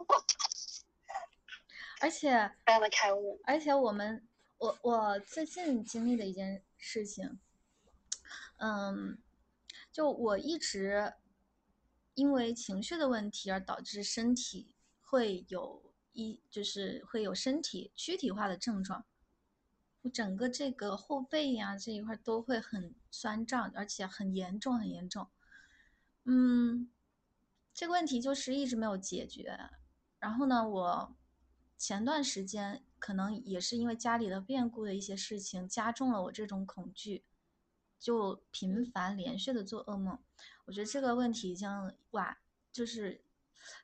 [2.00, 7.38] 而且非常的开悟，而且我们，我我最近经历的一件事情，
[8.56, 9.22] 嗯，
[9.92, 11.12] 就我一直
[12.14, 14.71] 因为情绪的问题而导致身体
[15.12, 19.04] 会有一就是会有身体躯体化的症状，
[20.00, 25.28] 我整个这个后背呀这一块都会很酸胀，而且很严重很严重，
[26.24, 26.90] 嗯，
[27.74, 29.68] 这个问题就是一直没有解决，
[30.18, 31.14] 然后呢我。
[31.76, 37.24] 前段时间可能也是因为家里的变故的一些事情加重了我这种恐惧，
[37.98, 40.16] 就频繁连续的做噩梦。
[40.66, 41.68] 我觉得这个问题已经
[42.12, 42.38] 哇，
[42.70, 43.24] 就是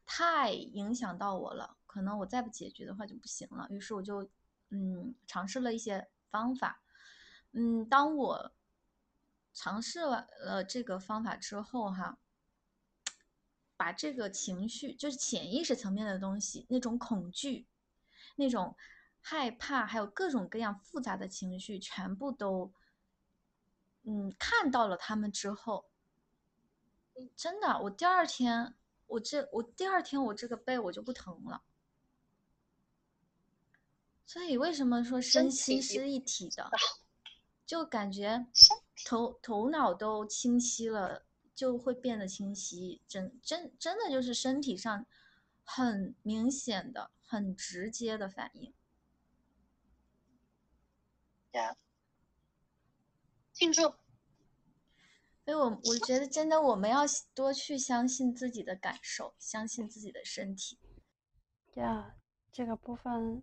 [0.06, 3.66] 太影响到我了，可能我再不解决的话就不行了。
[3.70, 4.28] 于是我就
[4.70, 6.82] 嗯尝试了一些方法，
[7.52, 8.52] 嗯，当我
[9.52, 12.18] 尝试完了这个方法之后哈，
[13.76, 17.66] 把这个情绪就是潜意识层面的东西那种恐惧。
[18.40, 18.76] 那种
[19.20, 22.72] 害怕，还有各种各样复杂的情绪，全部都，
[24.04, 25.90] 嗯，看到了他们之后，
[27.34, 28.76] 真的，我第二天，
[29.08, 31.62] 我这我第二天我这个背我就不疼了。
[34.24, 36.70] 所以为什么说身心是一体的，
[37.66, 38.46] 就感觉
[39.04, 45.04] 头头脑都清晰了，就会变得清晰，真真真的就是身体上
[45.64, 47.10] 很明显的。
[47.30, 48.72] 很直接的反应，
[51.52, 51.76] 呀，
[53.52, 53.92] 庆祝。
[55.48, 60.78] 所以我我觉得真的我们要多去相信自己的感受，相信自己的身体。
[61.72, 62.16] 对啊，
[62.52, 63.42] 这个部分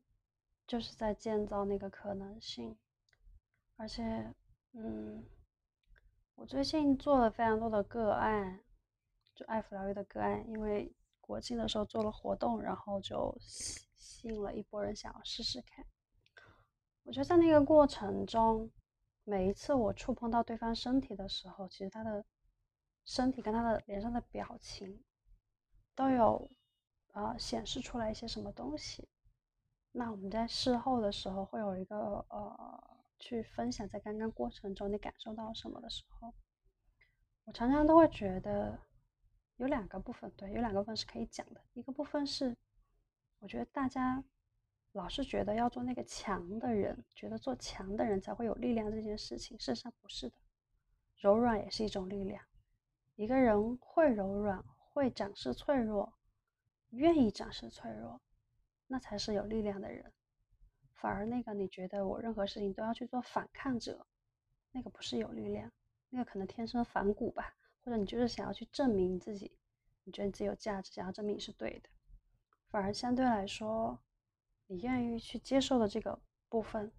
[0.67, 2.77] 就是在建造那个可能性，
[3.77, 4.03] 而且，
[4.73, 5.25] 嗯，
[6.35, 8.59] 我最近做了非常多的个案，
[9.33, 10.95] 就爱抚疗愈的个案，因为。
[11.19, 15.83] 国庆的时候做了活动，然后就吸吸引了一波人想要试试看。
[17.01, 18.69] 我觉得在那个过程中，
[19.25, 22.23] 每一次我触碰到对方身体的时候，其实他的
[23.03, 25.03] 身体跟他的脸上的表情
[25.93, 26.49] 都有
[27.11, 29.09] 呃显示出来一些什么东西。
[29.91, 36.33] 那我们在事后的时候会有一个呃去分享，在刚刚过程中你感受到什么的时候，
[37.43, 38.79] 我常常都会觉得。
[39.57, 41.61] 有两个部分，对，有两个部分是可以讲的。
[41.75, 42.53] 一个部分是，
[43.39, 44.21] 我觉得大家
[44.97, 50.35] 老是觉得要做那个强的人，觉得做强的人才会有力量这件事情，事实上不是的。
[51.17, 52.43] 柔软也是一种力量。
[53.15, 56.13] 一个人会柔软，会展示脆弱，
[56.91, 58.21] 愿意展示脆弱，
[58.87, 60.11] 那才是有力量的人。
[60.93, 64.07] 反而那个你觉得我任何事情都要去做反抗者，
[64.71, 65.71] 那个不是有力量，
[66.09, 67.53] 那个可能天生反骨吧。
[67.83, 69.51] 或者你就是想要去证明你自己，
[70.05, 71.89] 你觉得你自己有价值，想要证明你是对的，
[72.69, 73.99] 反而相对来说，
[74.67, 76.91] 你愿意去接受的这个部分，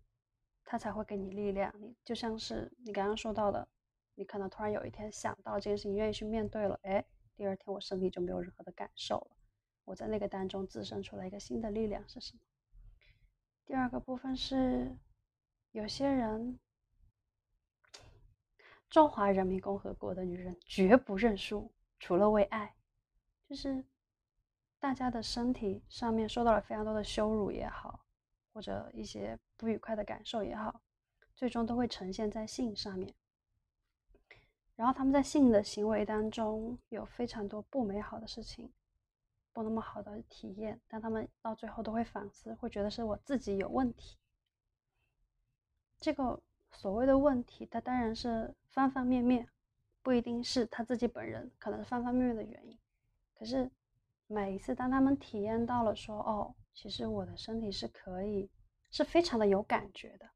[0.65, 1.75] 它才会给你力量。
[1.81, 3.69] 你就像是你刚刚说到的，
[4.15, 7.05] 你可能突然有一天想到这件事情，愿意去面对了，哎，
[7.35, 9.37] 第二天我身体就没有任何的感受了。
[9.85, 12.41] 我在那个当中滋生出来一个新的力量是什么？
[13.65, 14.97] 第二个部分是
[15.73, 16.59] 有些人。
[18.89, 22.77] 中华人民共和国的女人绝不认输，除了为爱，
[23.49, 23.85] 就是
[24.87, 28.07] 大家的身体上面受到了非常多的羞辱也好，
[28.53, 30.81] 或者一些不愉快的感受也好，
[31.35, 33.13] 最终都会呈现在性上面。
[34.77, 38.71] 然后他们在性的行为当中有非常多不美好的事情，
[39.53, 44.17] 不那么好的体验，但他们到最后都会反思，会觉得是我自己有问题。
[45.99, 46.41] 这个。
[46.71, 49.49] 所谓的问题，它当然是方方面面，
[50.03, 52.79] 不一定是他自己本人，可能是方方面面的原因。
[53.35, 53.71] 可是
[54.27, 58.51] 每一次当他们体验到了说，哦，其实我的身体是可以，
[58.91, 60.29] 是非常的有感觉的，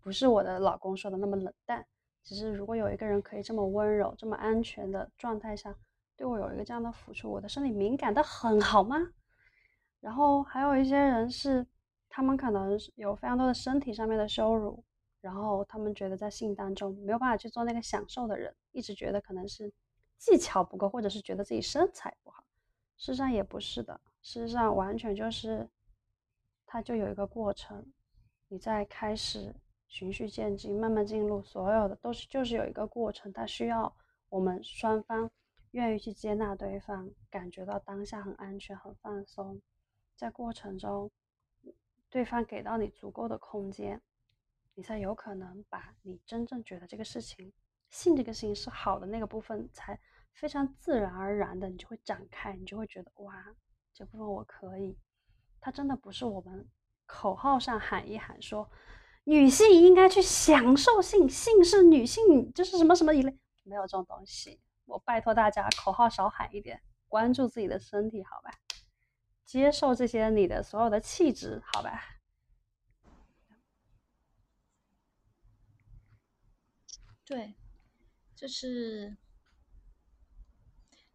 [0.00, 1.86] 不是我的老公说的那么冷淡。
[2.22, 5.74] 只是如果有一个人可以这么温柔、这么安全的状态下
[6.14, 8.96] 对我有一个这样的抚触，我的身体敏感的很好吗？
[10.00, 11.66] 然后还有一些人是，
[12.08, 14.84] 他们可能有非常多的身体上面的羞辱。
[15.20, 19.72] 然后他们觉得在性当中没有办法去做那个享受的人，一直觉得可能是
[20.16, 22.44] 技巧不够，或者是觉得自己身材不好。
[22.98, 25.70] 事实上也不是的，事实上完全就是，
[26.66, 27.90] 它就有一个过程。
[28.48, 29.54] 你在开始
[29.86, 33.94] 循序渐进，慢慢进入，所有的都是就是有一个过程，它需要
[34.28, 35.30] 我们双方
[35.70, 39.60] 愿意去接纳对方，感觉到当下很安全、很放松，
[40.16, 41.10] 在过程中，
[42.10, 44.00] 对方给到你足够的空间，
[44.74, 47.52] 你才有可能把你真正觉得这个事情、
[47.90, 50.00] 信这个事情是好的那个部分，才
[50.38, 53.44] 非常自然而然的，你就会展开，你就会觉得哇，
[53.92, 54.96] 这部分我可以。
[55.60, 56.70] 它真的不是我们
[57.06, 58.70] 口号上喊一喊说，
[59.24, 64.60] 女性应该去享受性，性是女性就是什么什么一类，没有这种东西。
[64.84, 68.52] 我拜托大家，口号少喊一点，关注自己的身体，好吧？
[69.44, 72.00] 接受这些你的所有的气质，好吧？
[77.24, 77.56] 对，
[78.36, 79.16] 就是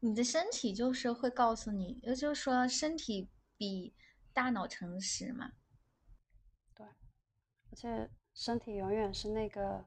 [0.03, 3.93] 你的身体就是会告诉你，也就是说，身体比。
[4.35, 5.51] 大脑诚实嘛？
[6.73, 9.85] 对，而且身体永远是那个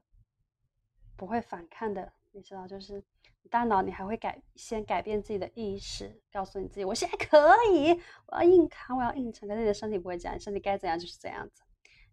[1.17, 3.03] 不会反抗的，你知道，就是
[3.49, 7.91] 大脑你还会改，先改变自己的意识，告诉你自己，我现在可以，
[8.27, 9.49] 我要硬扛，我要硬撑。
[9.49, 11.61] 可是你的身体不会讲，你身体该怎样就是怎样子。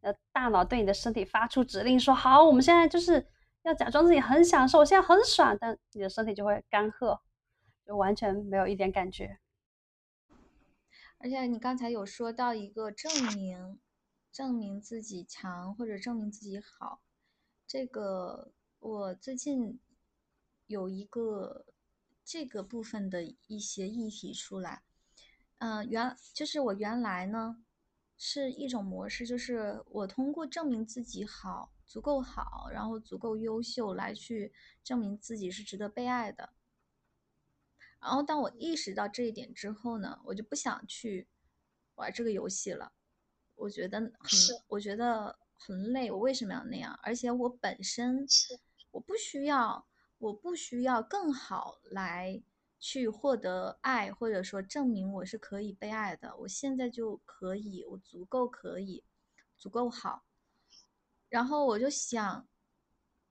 [0.00, 3.24] 呃，大脑对你的身体发出指令，说好，我们现在就是
[3.62, 7.16] 要假装自己很享受，我现在很爽，但你的身体就会干涸，
[7.86, 9.38] 就完全没有一点感觉。
[11.18, 13.78] 而且你刚才有说到一个证明，
[14.30, 17.00] 证明自己强或者证明自己好，
[17.66, 19.80] 这个我最近
[20.66, 21.64] 有一个
[22.24, 24.82] 这个部分的一些议题出来，
[25.58, 27.64] 嗯，原就是我原来呢
[28.18, 36.52] 是一种模式，就是我通过证明自己好，足够好，然后足够优秀来去证明自己是值得被爱的。
[38.04, 41.26] 然后当我意识到这一点之后呢，我就不想去
[41.94, 42.92] 玩这个游戏了。
[43.54, 46.10] 我觉得很，我觉得很累。
[46.10, 46.98] 我为什么要那样？
[47.02, 48.26] 而且我本身
[48.90, 49.88] 我不需要，
[50.18, 52.42] 我不需要更好来
[52.78, 56.36] 去获得爱，或者说证明我是可以被爱的。
[56.40, 59.02] 我现在就可以，我足够可以，
[59.56, 60.26] 足够好。
[61.30, 62.46] 然后我就想，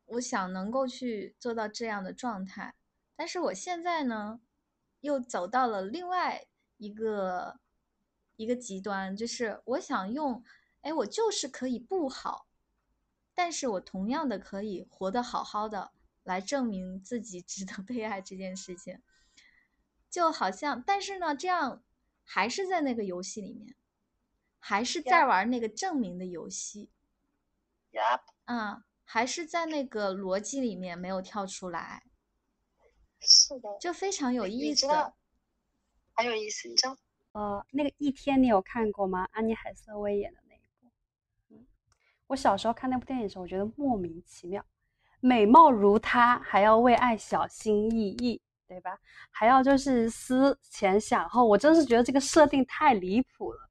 [0.05, 2.73] 我想能够去做到这样的状态。
[3.15, 4.41] 但是我现在呢？
[5.03, 6.45] 又走到了另外
[6.77, 7.59] 一个
[8.37, 10.41] 一个极端，就是我想用，
[10.79, 12.47] 哎，我就是可以不好，
[13.35, 15.91] 但是我同样的可以活得好好的，
[16.23, 19.01] 来证明自己值得被爱这件事情，
[20.09, 21.83] 就好像，但是呢，这样
[22.23, 23.75] 还是在那个游戏里面，
[24.57, 26.89] 还是在玩那个证明的游戏
[27.91, 32.05] ，Yep，嗯，还是在那个逻辑里面没有跳出来。
[33.23, 34.87] 是的，就非常有意思，
[36.13, 36.67] 很有意思。
[36.67, 36.97] 你知道，
[37.31, 39.27] 呃，那个一天你有看过吗？
[39.31, 40.91] 安妮海瑟薇演的那一部。
[41.49, 41.65] 嗯，
[42.27, 44.63] 我小时候看那部电影的时候，我觉得莫名其妙，
[45.19, 48.99] 美貌如她还要为爱小心翼翼，对吧？
[49.31, 53.69] 还要就是思前想后，我真是觉得这个设定太离谱了。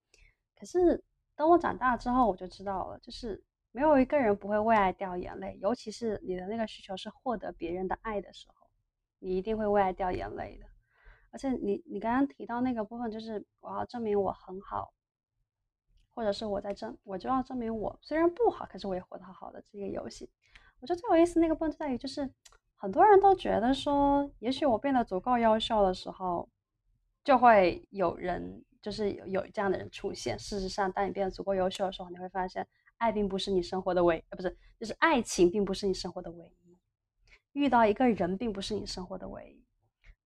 [0.59, 1.03] 可是
[1.36, 8.61] 等我长大之后，我就知道了，就是没有一个人不会为爱掉眼泪，尤其是你的那个需求是获得别人的爱的时候。
[9.24, 10.66] 你一定会为爱掉眼泪的，
[11.30, 14.92] 而且你你刚刚提到那个部分，就是我要证明我很好，
[16.12, 19.62] 或者是我在证，我就要证明我虽然不好，可是我也活得好好的。
[19.62, 20.28] 这个游戏，
[20.80, 22.28] 我觉得最有意思那个部分在于，就是
[22.74, 26.48] 很多人都觉得说，也许我变得足够优秀的时候，
[27.22, 30.36] 就会有人就是有有这样的人出现。
[30.36, 32.66] 事实上，当你变得足够优秀的时候，你会发现，
[32.96, 36.61] 爱并不是你生活的唯，呃，不是，就是爱情并不是你生活的唯一。
[37.53, 39.64] 遇到一个人并不是你生活的唯一，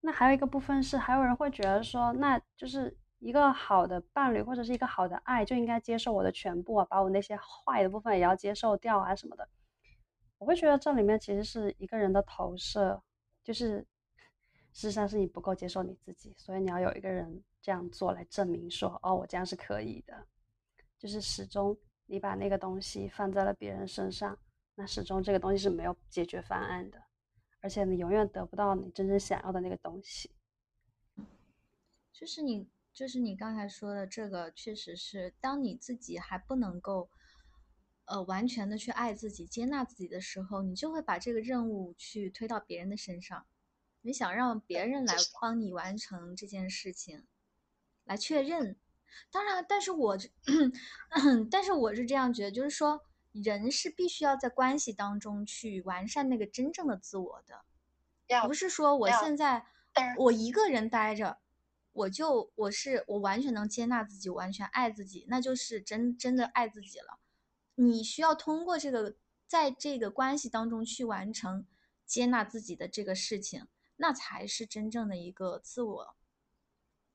[0.01, 9.47] 那还有一个部分是，还有人会觉得说，那就是一个好的伴侣或者是一个好的爱就应该接受我的全部啊，把我那些坏的部分也要接受掉啊什么的。
[10.37, 13.01] 我会觉得这里面其实是一个人的投射，
[13.43, 13.79] 就是
[14.71, 20.15] 事实上是你不够接受你自己，所以你要有一个人这样做来证明说，哦，我这样是可以的。
[20.99, 21.75] 就是始终
[22.05, 24.37] 你把那个东西放在了别人身上，
[24.75, 27.01] 那始终这个东西是没有解决方案的。
[27.67, 30.31] 而且你永远得不到你真正想要的那个东西，
[32.13, 37.09] 就是你，就是你刚才说的这个，确实是，当你自己还不能够，
[38.05, 43.45] 呃，完全的去爱自己、接纳自己的时候，你就会把这个任务去推到别人的身上，
[43.99, 47.27] 你想让别人来帮你完成这件事情，
[48.05, 48.77] 来确认。
[49.29, 50.17] 当然，但是我，
[51.51, 53.03] 但是我是这样觉得，就是说。
[53.31, 57.65] 人是必须要在关系当中去完善那个真正的自我的，
[58.47, 59.65] 不是说我现在
[60.17, 61.39] 我一个人待着，
[61.91, 67.19] 我就我是我完全能接纳自己，完全爱自己，那就是真真的爱自己了。
[67.75, 69.15] 你需要通过这个
[69.45, 71.65] 在这个关系当中去完成
[72.05, 73.67] 接纳自己的这个事情，
[73.97, 76.15] 那才是真正的一个自我，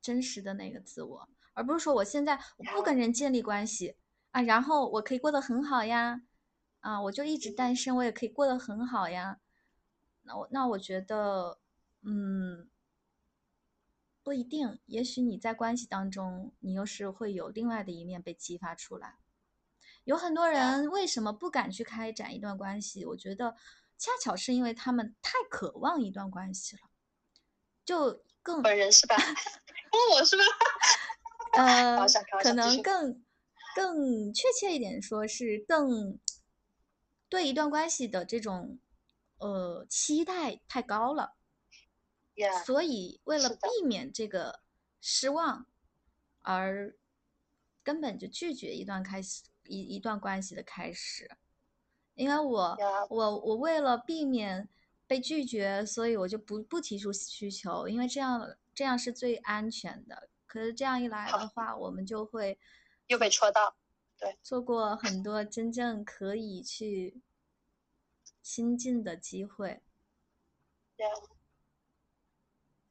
[0.01, 3.97] 真实的那个自我，而不是说我现在我不跟人建立关系
[4.33, 6.23] 啊，然后我可以过得很好呀，
[6.81, 9.39] 啊，我就一直单身，我也可以过得很好呀。
[10.23, 11.59] 那我那我觉得，
[12.03, 12.69] 嗯，
[14.23, 19.19] 不一定，也许你在关系当中，你又是会有另外的一面被激发出来。
[20.05, 23.05] 有很多人为什么不敢去开展一段关系？
[23.05, 23.55] 我觉得
[23.99, 26.83] 恰巧是因为他们太渴望一段关系了，
[27.85, 29.15] 就更本人是吧？
[29.93, 30.43] 问我是吧？
[31.55, 32.07] 呃，
[32.43, 33.23] 可能更
[33.75, 36.19] 更确切一点说，是更
[37.29, 38.79] 对一段关系的这种
[39.39, 41.35] 呃期待太高了，
[42.65, 44.61] 所以为了避免这个
[45.01, 45.67] 失望，
[46.41, 46.95] 而
[47.83, 49.45] 根本就拒绝一段开始。
[49.65, 51.31] 一一段关系的开始，
[52.17, 52.77] 因为我
[53.09, 54.69] 我我为了避免
[55.07, 60.29] 被拒绝，所以我就不不提出需求，因为这样这样是最安全的。
[60.49, 62.59] 可是这样一来的话，我们就会
[63.13, 63.77] 又被戳到，
[64.19, 67.21] 对，错过很多真正可以去
[68.41, 69.83] 亲近的机会。
[70.97, 71.07] 对，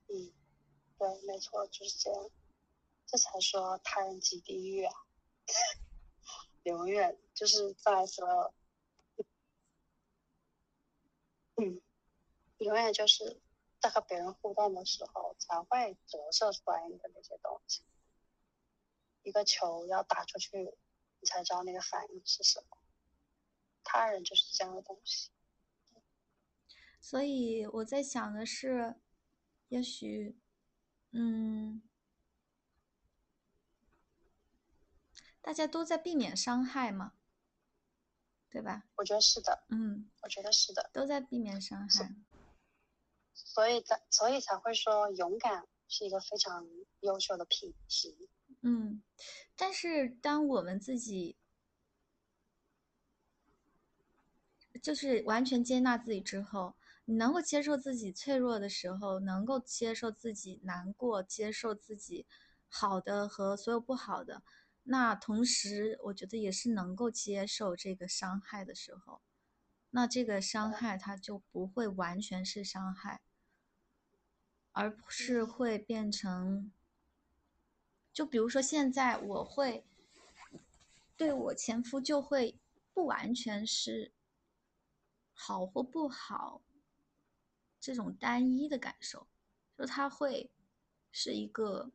[0.09, 0.31] 嗯，
[0.99, 2.29] 对，没错，就是这样，
[3.07, 4.93] 这才说他人即地狱啊。
[6.63, 8.53] 永远就是在说，
[11.55, 11.81] 嗯，
[12.59, 13.41] 永远就是
[13.79, 17.81] 在和别人互动的时候才会折射出来你的那些东西。
[19.23, 20.57] 一个球要打出去，
[21.19, 22.77] 你才知道那个反应是什么。
[23.83, 25.31] 他人就是这样的东西。
[26.99, 28.95] 所以我在想的是，
[29.69, 30.39] 也许，
[31.11, 31.81] 嗯。
[35.43, 37.13] 大家都在避免伤害嘛，
[38.47, 38.87] 对吧？
[38.95, 39.63] 我觉得是的。
[39.69, 42.15] 嗯，我觉得是的，都在避免伤害。
[43.33, 46.67] 所以，才所以才会说，勇敢是一个非常
[46.99, 48.15] 优秀的品质。
[48.61, 49.01] 嗯，
[49.55, 51.35] 但是当我们自己
[54.81, 62.25] 就是完全接纳自己之后，你能够接受自己脆弱的时候，能够接受自己难过，接受自己
[62.67, 64.43] 好的和所有不好的。
[64.83, 69.21] 那同时，我觉得也是能够接受这个伤害的时候，
[69.91, 73.21] 那这个伤害它就不会完全是伤害，
[74.71, 76.71] 而是会变成，
[78.13, 79.85] 就比如说现在我会
[81.15, 82.59] 对我前夫就会
[82.93, 84.11] 不完全是
[85.33, 86.61] 好或不好
[87.79, 89.27] 这种单一的感受，
[89.77, 90.51] 就他会
[91.11, 91.91] 是一个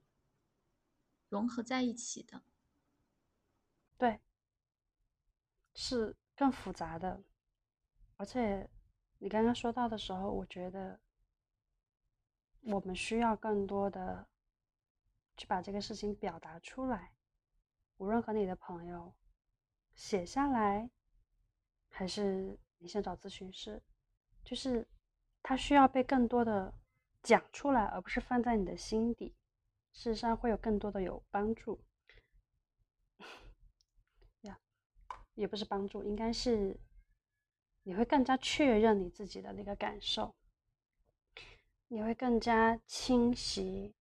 [1.29, 2.43] 融合在一起的。
[3.99, 4.21] 对，
[5.75, 7.23] 是更复杂的，
[8.17, 8.69] 而且
[9.19, 11.01] 你刚刚说到的时候，我觉得
[12.62, 14.27] 我们需要更多的
[15.37, 17.12] 去把这个事情表达出来，
[17.99, 19.14] 无论和你的朋友
[19.95, 20.91] 写下来，
[21.89, 23.82] 还是你先找咨询师，
[24.45, 24.87] 就是
[25.43, 26.72] 他需要被更多的
[27.22, 29.34] 讲出来，而不是放在你的心底，
[29.93, 31.82] 事实上会有更多的有帮助。
[34.43, 34.59] 呀
[35.34, 36.78] 也不是帮助，应该是
[37.82, 40.34] 你会更加确认你自己的那个感受，
[41.89, 43.95] 你会更加清晰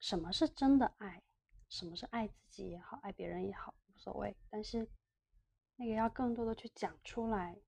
[0.00, 1.22] 什么是真的爱，
[1.68, 4.36] 什么是爱自己也好，爱别人也好，无所谓。
[4.48, 4.88] 但是
[5.76, 7.60] 那个要更多的去讲出来。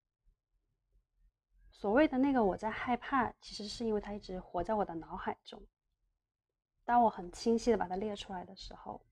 [1.70, 5.62] 所谓的那个我在害怕，其实是因为他一直活在我的脑海中。
[6.84, 9.04] 当我很清晰的把它列出来的时候，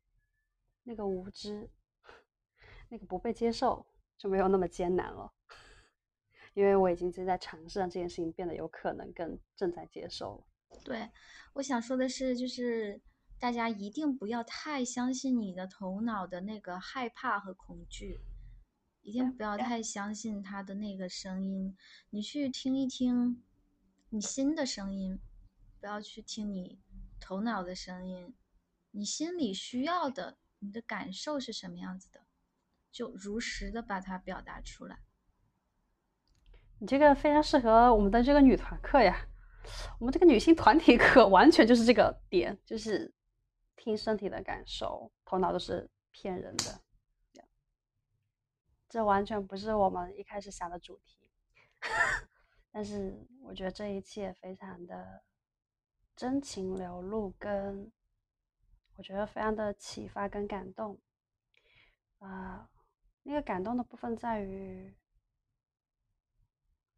[0.82, 1.70] 那个无知。
[2.88, 3.86] 那个不被接受
[4.16, 5.32] 就没有那么艰难了，
[6.55, 10.78] 因为我已经在尝试让这件事情变得有可能跟正在接受了。
[10.84, 11.09] 对，
[11.52, 13.01] 我想说的是，就是
[13.40, 18.20] 大家一定不要太相信你的头脑的那个害怕和恐惧，
[19.00, 21.74] 一定不要太相信他的那个声音。
[22.10, 23.42] 你去听一听
[24.10, 25.18] 你心的声音，
[25.80, 26.78] 不要去听你
[27.18, 28.34] 头脑的声音。
[28.90, 32.20] 你心里需要的，你的感受是什么样子的？
[32.92, 34.98] 就如实的把它表达出来。
[36.78, 39.26] 你这个非常适合我们的这个女团课呀，
[39.98, 43.10] 我们这个女性团体课 完全就是这个点，就是
[43.81, 46.82] 听身体的感受，头脑都是骗人的。
[48.86, 51.31] 这完全不是我们一开始想的主题，
[52.70, 55.23] 但是我觉得这一切非常的
[56.15, 57.90] 真情流露，跟
[58.97, 61.01] 我觉得非常的启发跟感动
[62.19, 62.69] 啊。
[63.23, 64.94] 那个感动的部分在于，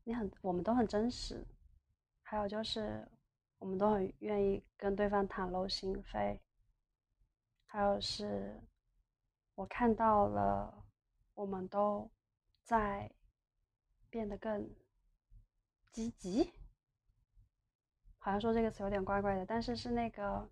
[0.04, 1.46] 你很，我们都很真实。
[2.22, 3.06] 还有就是，
[3.58, 6.40] 我们都很愿意跟对方袒露心扉。
[7.72, 8.60] 还有是，
[9.54, 10.84] 我看到了，
[11.32, 12.10] 我们都
[12.62, 13.10] 在
[14.10, 14.70] 变得更
[15.90, 16.52] 积极。
[18.18, 20.46] 好像说这个词有点怪怪的，但是是那个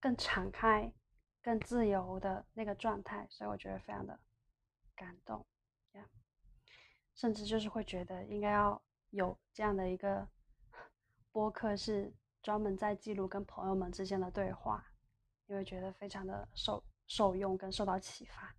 [0.00, 0.90] 更敞开、
[1.42, 4.18] 更自由的那个状态，所以我觉得非常的
[4.96, 5.44] 感动
[5.92, 6.08] 呀。
[7.14, 10.26] 甚至就是会觉得应该要有这样的一个
[11.32, 14.91] 播客，是专门在记录跟朋友们之间的对话，
[15.46, 18.54] 因为觉得非常的受受用跟受到启发。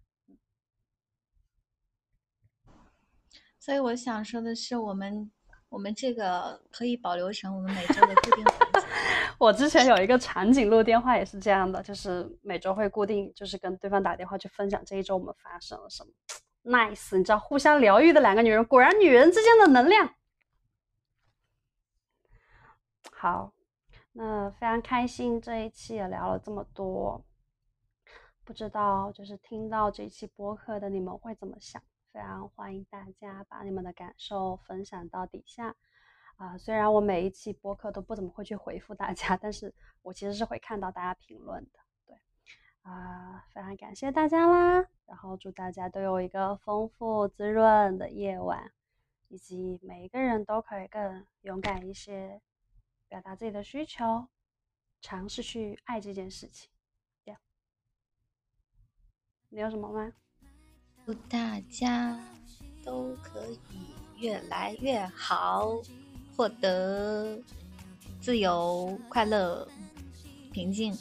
[3.59, 5.31] 所以我想说的是，我们。
[5.69, 8.87] 我们这个可以保留成我们每周的固定环节。
[9.39, 16.11] 我之前有一个长颈鹿电话也是这样的，就是每周会固定，就是跟对方打电话去分享这一周我们发生了什么。
[16.63, 20.13] Nice，你知道，互相疗愈的两个女人，果然女人之间的能量。
[23.11, 23.51] 好，
[24.13, 27.25] 那非常开心这一期也聊了这么多，
[28.43, 31.81] 不知道就是听到这一期播客的你们会怎么想？
[32.11, 35.75] 非常欢迎大家把你们的感受分享到底下，
[36.35, 39.73] 啊，虽然我每一期播客都不怎么会去回复大家，但是
[40.03, 42.15] 我其实是会看到大家评论的，对，
[42.83, 48.71] 啊，非常感谢大家啦，然后祝大家都有一个丰富滋润的夜晚，
[49.29, 52.39] 以及每一个人都可以更勇敢一些，
[53.13, 54.27] 表达自己的需求，
[54.99, 56.67] 尝试去爱这件事情，
[57.23, 57.39] 这样，
[59.49, 60.11] 你有什么吗？
[61.05, 62.19] 祝大家
[62.83, 63.59] 都可以
[64.17, 65.73] 越来越好，
[66.35, 67.39] 获得
[68.19, 69.69] 自由、快乐、
[70.51, 70.91] 平静。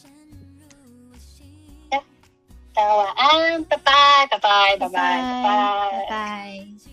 [2.75, 6.92] 大家晚安，拜拜，拜拜，拜拜，拜拜。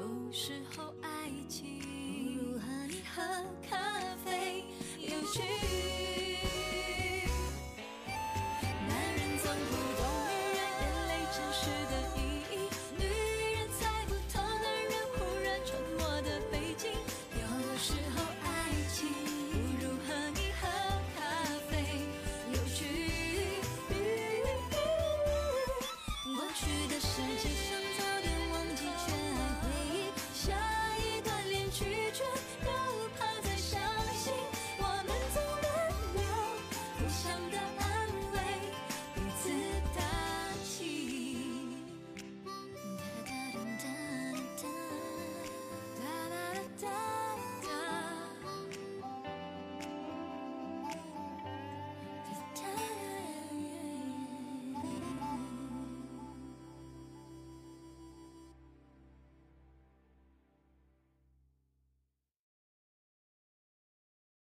[0.00, 1.80] 有时候爱情
[2.36, 3.22] 如何你喝
[3.68, 3.83] 咖